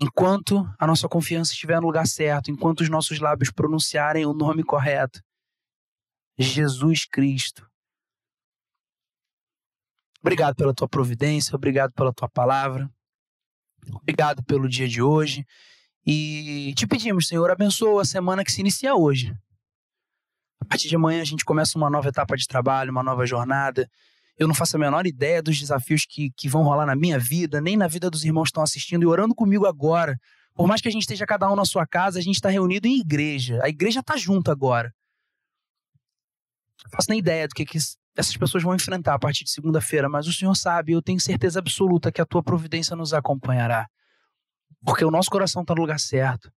enquanto 0.00 0.66
a 0.78 0.86
nossa 0.86 1.06
confiança 1.06 1.52
estiver 1.52 1.78
no 1.78 1.86
lugar 1.86 2.06
certo, 2.06 2.50
enquanto 2.50 2.80
os 2.80 2.88
nossos 2.88 3.20
lábios 3.20 3.52
pronunciarem 3.52 4.24
o 4.24 4.32
nome 4.32 4.64
correto. 4.64 5.20
Jesus 6.38 7.04
Cristo. 7.04 7.68
Obrigado 10.20 10.56
pela 10.56 10.72
tua 10.72 10.88
providência, 10.88 11.54
obrigado 11.54 11.92
pela 11.92 12.14
tua 12.14 12.30
palavra, 12.30 12.90
obrigado 13.92 14.42
pelo 14.42 14.66
dia 14.66 14.88
de 14.88 15.02
hoje. 15.02 15.44
E 16.06 16.74
te 16.76 16.86
pedimos, 16.86 17.28
Senhor, 17.28 17.50
abençoa 17.50 18.02
a 18.02 18.04
semana 18.04 18.44
que 18.44 18.52
se 18.52 18.60
inicia 18.60 18.94
hoje. 18.94 19.34
A 20.60 20.64
partir 20.66 20.88
de 20.88 20.96
amanhã 20.96 21.22
a 21.22 21.24
gente 21.24 21.44
começa 21.44 21.78
uma 21.78 21.88
nova 21.88 22.08
etapa 22.08 22.36
de 22.36 22.46
trabalho, 22.46 22.90
uma 22.90 23.02
nova 23.02 23.24
jornada. 23.26 23.88
Eu 24.36 24.46
não 24.46 24.54
faço 24.54 24.76
a 24.76 24.78
menor 24.78 25.06
ideia 25.06 25.42
dos 25.42 25.58
desafios 25.58 26.04
que, 26.04 26.30
que 26.36 26.48
vão 26.48 26.62
rolar 26.62 26.86
na 26.86 26.96
minha 26.96 27.18
vida, 27.18 27.60
nem 27.60 27.76
na 27.76 27.86
vida 27.86 28.10
dos 28.10 28.24
irmãos 28.24 28.44
que 28.44 28.50
estão 28.50 28.62
assistindo 28.62 29.02
e 29.02 29.06
orando 29.06 29.34
comigo 29.34 29.66
agora. 29.66 30.18
Por 30.54 30.66
mais 30.66 30.80
que 30.80 30.88
a 30.88 30.90
gente 30.90 31.02
esteja 31.02 31.26
cada 31.26 31.50
um 31.50 31.56
na 31.56 31.64
sua 31.64 31.86
casa, 31.86 32.18
a 32.18 32.22
gente 32.22 32.36
está 32.36 32.48
reunido 32.48 32.86
em 32.86 33.00
igreja. 33.00 33.60
A 33.62 33.68
igreja 33.68 34.00
está 34.00 34.16
junto 34.16 34.50
agora. 34.50 34.92
Não 36.84 36.90
faço 36.90 37.08
nem 37.08 37.18
ideia 37.18 37.48
do 37.48 37.54
que, 37.54 37.64
que 37.64 37.78
essas 38.16 38.36
pessoas 38.36 38.62
vão 38.62 38.74
enfrentar 38.74 39.14
a 39.14 39.18
partir 39.18 39.44
de 39.44 39.50
segunda-feira, 39.50 40.08
mas 40.08 40.26
o 40.26 40.32
Senhor 40.32 40.54
sabe, 40.54 40.92
eu 40.92 41.02
tenho 41.02 41.20
certeza 41.20 41.58
absoluta 41.58 42.12
que 42.12 42.20
a 42.20 42.26
tua 42.26 42.42
providência 42.42 42.94
nos 42.94 43.14
acompanhará. 43.14 43.88
Porque 44.84 45.04
o 45.04 45.10
nosso 45.10 45.30
coração 45.30 45.62
está 45.62 45.74
no 45.74 45.80
lugar 45.80 46.00
certo. 46.00 46.52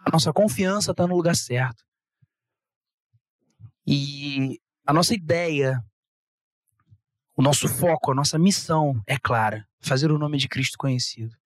A 0.00 0.10
nossa 0.10 0.32
confiança 0.32 0.92
está 0.92 1.06
no 1.06 1.16
lugar 1.16 1.36
certo. 1.36 1.84
E 3.86 4.60
a 4.84 4.92
nossa 4.92 5.14
ideia 5.14 5.84
o 7.36 7.42
nosso 7.42 7.68
foco, 7.68 8.12
a 8.12 8.14
nossa 8.14 8.38
missão 8.38 8.98
é 9.06 9.18
clara: 9.18 9.68
fazer 9.78 10.10
o 10.10 10.18
nome 10.18 10.38
de 10.38 10.48
Cristo 10.48 10.78
conhecido. 10.78 11.36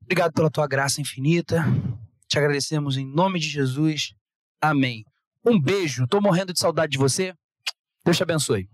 Obrigado 0.00 0.32
pela 0.32 0.50
tua 0.50 0.68
graça 0.68 1.00
infinita. 1.00 1.64
Te 2.28 2.38
agradecemos 2.38 2.96
em 2.96 3.04
nome 3.04 3.40
de 3.40 3.48
Jesus. 3.48 4.14
Amém. 4.60 5.04
Um 5.44 5.60
beijo. 5.60 6.04
Estou 6.04 6.22
morrendo 6.22 6.52
de 6.52 6.60
saudade 6.60 6.92
de 6.92 6.98
você. 6.98 7.34
Deus 8.04 8.16
te 8.16 8.22
abençoe. 8.22 8.68